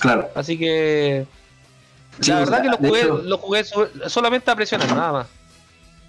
[0.00, 0.28] Claro.
[0.34, 1.26] Así que
[2.20, 4.88] Sí, la o verdad sea, que lo jugué, hecho- lo jugué so- solamente a presionar,
[4.94, 5.26] nada más.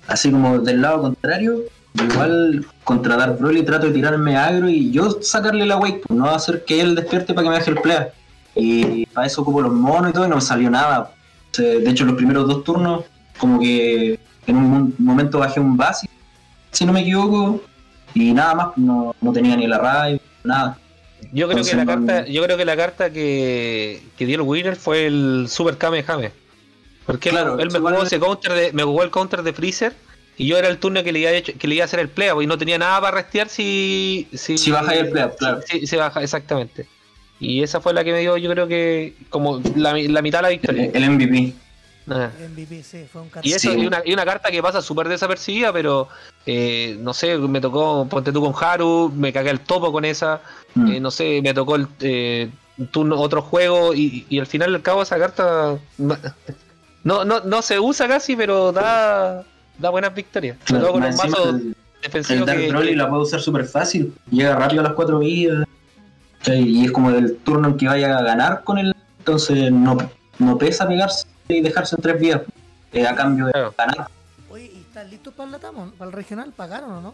[0.07, 1.63] Así como del lado contrario,
[1.95, 6.29] igual contra Dark Broly trato de tirarme agro y yo sacarle la wake, pues, no
[6.29, 7.97] hacer que él despierte para que me deje el play.
[8.55, 11.11] Y para eso ocupo los monos y todo y no me salió nada.
[11.51, 13.05] Sea, De hecho, los primeros dos turnos,
[13.37, 16.11] como que en un momento bajé un básico,
[16.71, 17.61] si no me equivoco,
[18.13, 20.77] y nada más, no, no tenía ni la raid, nada.
[21.33, 24.41] Yo creo que la no- carta, yo creo que la carta que, que dio el
[24.43, 26.31] winner fue el Super Kamehame.
[27.05, 29.53] Porque él- Claro, él, me igual- jugó ese counter de, me jugó el counter de
[29.53, 29.93] Freezer
[30.37, 31.99] y yo era el turno que le iba a, hecho- que le iba a hacer
[31.99, 35.59] el play y no tenía nada para restear si si, Si bajáis el play, claro.
[35.67, 36.87] Si, si baja, exactamente.
[37.39, 40.43] Y esa fue la que me dio, yo creo que como la, la mitad de
[40.43, 40.89] la victoria.
[40.93, 41.53] el MVP.
[42.09, 42.31] Ajá.
[42.39, 43.79] El MVP, sí, fue un Y eso, Sí.
[43.79, 46.07] y, una, y una carta que pasa súper desapercibida, pero
[46.45, 50.41] eh, no sé, me tocó, ponte tú con Haru, me cagué el topo con esa,
[50.75, 50.91] Mm.
[50.93, 52.49] eh, no sé, me tocó el eh,
[52.91, 55.77] turno, otro juego, y, y al final al cabo esa carta
[57.03, 59.43] no, no, no se usa casi, pero da,
[59.77, 60.57] da buenas victorias.
[60.65, 64.13] Todo con un mazo el- defensivo El Dark que, Broly la puedo usar súper fácil.
[64.31, 65.65] Llega rápido a las cuatro vidas.
[66.39, 66.61] ¿Cachai?
[66.63, 68.93] Y es como el turno en que vaya a ganar con él.
[69.19, 69.97] Entonces no,
[70.39, 72.41] no pesa pegarse y dejarse en tres vidas.
[72.93, 73.73] eh, a cambio de Claro.
[73.77, 74.07] ganar.
[74.49, 75.91] Oye, ¿y están listos para el Latamon?
[75.91, 76.53] ¿Para el regional?
[76.55, 77.13] ¿Pagaron o no?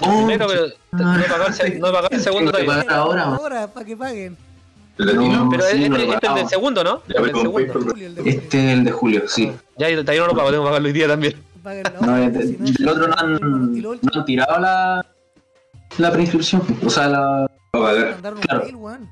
[0.00, 2.74] primero, pero no he pagado el, se- no he pagado el segundo todavía.
[2.80, 3.22] pagar ahora.
[3.24, 4.36] Ahora, para que paguen.
[4.96, 7.02] Pero Sí, este, este es el del segundo, ¿no?
[7.06, 7.72] Ya El me del compré segundo.
[7.72, 8.38] por- Julio, el de Julio.
[8.40, 9.52] Este es el de julio, sí.
[9.78, 11.34] Ya, yo todavía no lo pago, tengo que pagarlo hoy día también.
[11.62, 11.70] No,
[12.16, 15.06] del otro no han, Y no han tirado la,
[15.98, 16.62] la preinscripción.
[16.84, 17.49] O sea, la,
[18.40, 18.62] Claro.
[18.64, 19.10] mail, weón.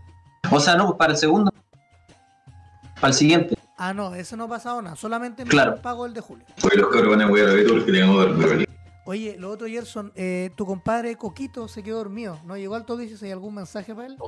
[0.51, 1.53] o sea, no, para el segundo.
[2.97, 3.57] Para el siguiente.
[3.77, 4.97] Ah, no, eso no ha pasado nada.
[4.97, 5.81] Solamente me Claro.
[5.81, 6.45] pago el de Julio.
[6.65, 8.65] Hoy los cabros van a jugar a ver porque le ganamos Dark Broly.
[9.05, 12.39] Oye, lo otro, Gerson, eh, tu compadre Coquito se quedó dormido.
[12.45, 14.19] ¿No llegó al todo dice si hay algún mensaje para él?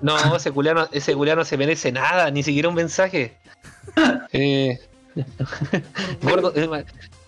[0.00, 3.38] No, ese culiano, ese culiano se merece nada, ni siquiera un mensaje.
[4.32, 4.80] Eh,
[6.20, 6.84] gordo, eh,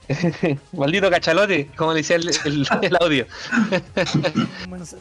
[0.73, 3.27] maldito cachalote, como le decía el, el- el audio.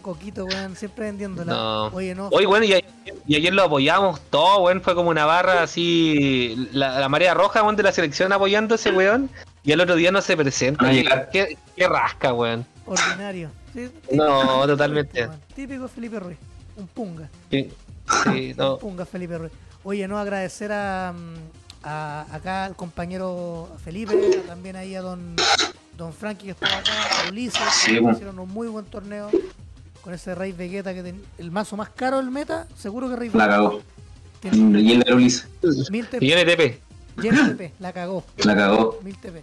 [0.01, 1.51] Coquito, weón, siempre vendiéndola.
[1.53, 1.85] No.
[1.87, 2.27] Oye, no.
[2.29, 2.85] Hoy, bueno, y, ayer-
[3.27, 7.61] y ayer lo apoyamos todo, weón, fue como una barra así, la, la marea roja,
[7.63, 9.29] weón, de la selección apoyando a ese weón,
[9.63, 10.89] y el otro día no se presenta.
[11.31, 12.65] ¿Qué, qué, rasca, weón.
[12.85, 13.49] Ordinario.
[13.73, 15.27] Sí, No, típico totalmente.
[15.55, 16.37] Típico Felipe Ruiz.
[16.77, 17.29] Un punga.
[17.51, 17.71] Sí,
[18.23, 18.73] sí, no.
[18.75, 19.51] Un punga Felipe Ruiz.
[19.83, 24.15] Oye, no agradecer a, mm, a- acá al compañero Felipe,
[24.47, 25.35] también ahí a don
[25.97, 26.91] don Frankie que estaba acá,
[27.25, 28.15] a Ulises, Sí, que bueno.
[28.17, 29.29] hicieron un muy buen torneo
[30.01, 33.29] con ese Rey Vegeta que ten- el mazo más caro del meta, seguro que Rey
[33.33, 33.81] La cagó.
[34.41, 35.47] Tiene Y el de Ulises.
[35.89, 36.81] mil Y TP, NTP.
[37.21, 38.25] TP, la cagó.
[38.43, 38.99] La cagó.
[39.03, 39.41] Mil TP.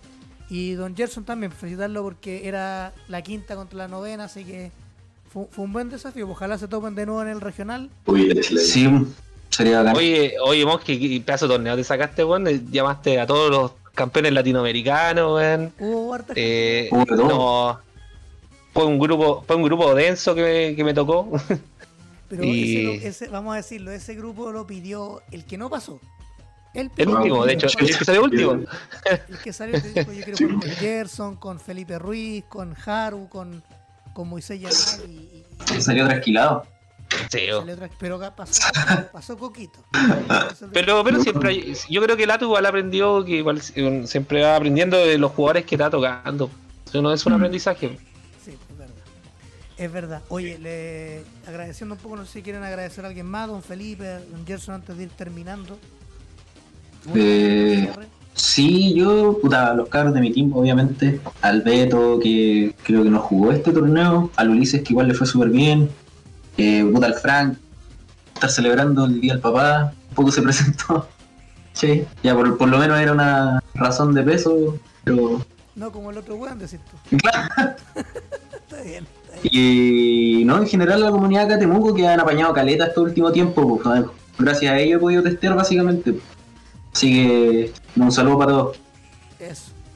[0.51, 4.71] Y Don Gerson también, felicitarlo porque era la quinta contra la novena, así que
[5.33, 6.29] fue, fue un buen desafío.
[6.29, 7.89] Ojalá se topen de nuevo en el regional.
[8.05, 8.31] Uy.
[8.43, 8.87] Sí,
[9.53, 9.97] sería bacán.
[9.97, 12.47] Oye, oye, Mosque, ¿qué pedazo de torneo te sacaste, weón?
[12.49, 15.73] Eh, Llamaste a todos los campeones latinoamericanos, weón.
[16.35, 17.81] Eh, no.
[18.73, 21.31] fue un grupo, fue un grupo denso que me, que me tocó.
[22.29, 26.01] Pero Y- ese, ese- vamos a decirlo, ese grupo lo pidió el que no pasó.
[26.73, 28.53] El, El último, de hecho, el que salió último.
[29.29, 33.63] El que salió te dijo, yo jugar con Gerson, con Felipe Ruiz, con Haru, con,
[34.15, 35.45] con Moisés Yamal y-
[35.77, 36.65] y Salió trasquilado.
[37.31, 37.65] Sí, oh.
[37.99, 38.63] pero acá pasó,
[39.13, 44.43] pasó es Pero, pero siempre hay- yo creo que Lato igual aprendió que igual siempre
[44.43, 46.51] va aprendiendo de los jugadores que está tocando.
[46.87, 47.37] Eso no es un Mm.
[47.37, 47.99] aprendizaje.
[48.45, 48.95] Sí, es verdad.
[49.79, 50.23] Es verdad.
[50.29, 54.05] Oye, le, agradeciendo un poco, no sé si quieren agradecer a alguien más, don Felipe,
[54.31, 55.79] don Gerson, antes de ir terminando.
[57.15, 57.91] Eh,
[58.35, 61.21] Sí, yo, puta, los cabros de mi team, obviamente.
[61.43, 64.31] Al Beto, que creo que no jugó este torneo.
[64.37, 65.91] Al Ulises, que igual le fue súper bien.
[66.57, 66.85] Eh,
[67.21, 67.57] Frank,
[68.35, 69.93] estar celebrando el Día del Papá.
[70.11, 71.09] Un poco se presentó.
[71.73, 74.79] Sí, ya por, por lo menos era una razón de peso.
[75.05, 75.45] Pero.
[75.75, 77.17] No como el otro weón, decís tú.
[77.17, 79.07] está bien.
[79.23, 79.51] está bien.
[79.51, 83.81] Y no, en general la comunidad de Temuco que han apañado caleta este último tiempo.
[83.83, 84.05] pues,
[84.39, 86.19] gracias a ello he podido testear básicamente.
[86.93, 88.77] Así que un saludo para todos.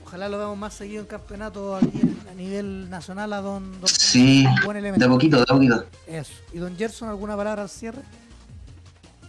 [0.06, 3.88] Ojalá lo veamos más seguido en campeonato aquí en- a nivel nacional a don, don
[3.88, 5.08] Sí, buen de elemento.
[5.10, 5.84] poquito, de poquito.
[6.06, 6.32] Eso.
[6.52, 8.02] ¿Y don Gerson alguna palabra al cierre?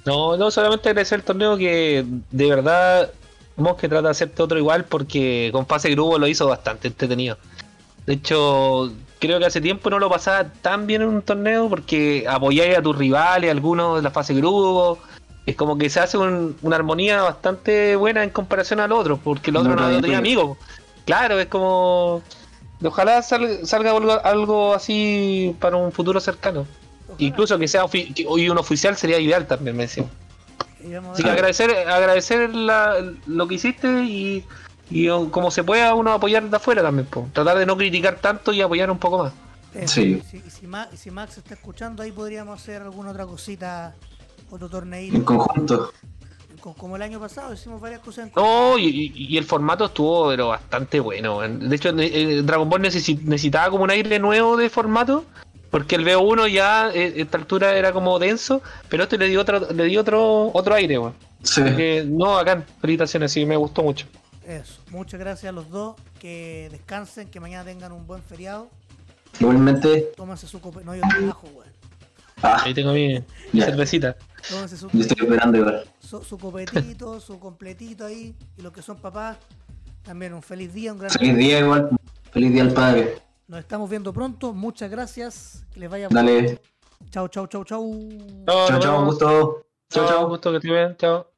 [0.06, 3.12] No, no, solamente agradecer el torneo que de verdad
[3.80, 7.40] que trata de hacerte otro igual porque con fase grupo lo hizo bastante entretenido.
[8.06, 12.24] De hecho, creo que hace tiempo no lo pasaba tan bien en un torneo porque
[12.30, 15.00] apoyáis a tus rivales, algunos de la fase grupo.
[15.48, 19.50] Es como que se hace un- una armonía bastante buena en comparación al otro, porque
[19.50, 20.20] el otro No, no, no, no tenía no.
[20.20, 20.58] amigos.
[21.06, 22.22] Claro, es como.
[22.84, 26.68] Ojalá sal- salga algo, algo así para un futuro cercano.
[27.06, 27.16] Ojalá.
[27.18, 30.06] Incluso que sea ofi- que hoy un oficial sería ideal también, me decía.
[31.14, 34.46] Así que agradecer, agradecer la- lo que hiciste y,
[34.92, 37.08] y como se pueda uno apoyar de afuera también.
[37.08, 37.28] po.
[37.34, 39.34] Tratar de no criticar tanto y apoyar un poco más.
[39.86, 40.22] Sí.
[40.26, 43.26] Y si, y si Ma- y si Max está escuchando, ahí podríamos hacer alguna otra
[43.26, 43.96] cosita,
[44.50, 45.26] otro En torneito.
[45.26, 45.92] conjunto.
[46.62, 50.50] Co- Como el año pasado, hicimos varias cosas en No, y, el formato estuvo pero
[50.50, 51.40] bastante bueno.
[51.42, 55.26] De hecho, eh, Dragon Ball necesi- necesitaba como un aire nuevo de formato.
[55.70, 59.42] Porque el BO1 ya eh, a esta altura era como denso, pero este le dio
[59.42, 61.14] otro, le dio otro, otro aire, weón.
[61.44, 61.62] Sí.
[61.62, 64.08] Así que, no, acá, felicitaciones, sí, me gustó mucho.
[64.46, 64.82] Eso.
[64.92, 65.96] Muchas gracias a los dos.
[66.20, 68.70] Que descansen, que mañana tengan un buen feriado.
[69.42, 70.84] Igualmente, Tómense su cope.
[70.86, 71.67] No, yo trabajo, weón.
[72.42, 73.24] Ah, Ahí tengo mi,
[73.54, 74.16] mi cervecita.
[74.42, 75.84] Su, yo estoy esperando igual.
[76.00, 78.36] su, su copetito, su completito ahí.
[78.58, 79.38] Y los que son papás,
[80.04, 81.90] también un feliz día, un gran Feliz día igual.
[82.32, 83.18] Feliz día al padre.
[83.48, 84.54] Nos estamos viendo pronto.
[84.54, 85.66] Muchas gracias.
[85.74, 86.62] Que les vaya Dale.
[87.10, 88.10] Chau, chau, chau, chau.
[88.46, 89.26] Chao, Chao, nos chao, un gusto.
[89.90, 90.28] Chao, Chao, chao.
[90.30, 91.37] gusto que estés bien, chao.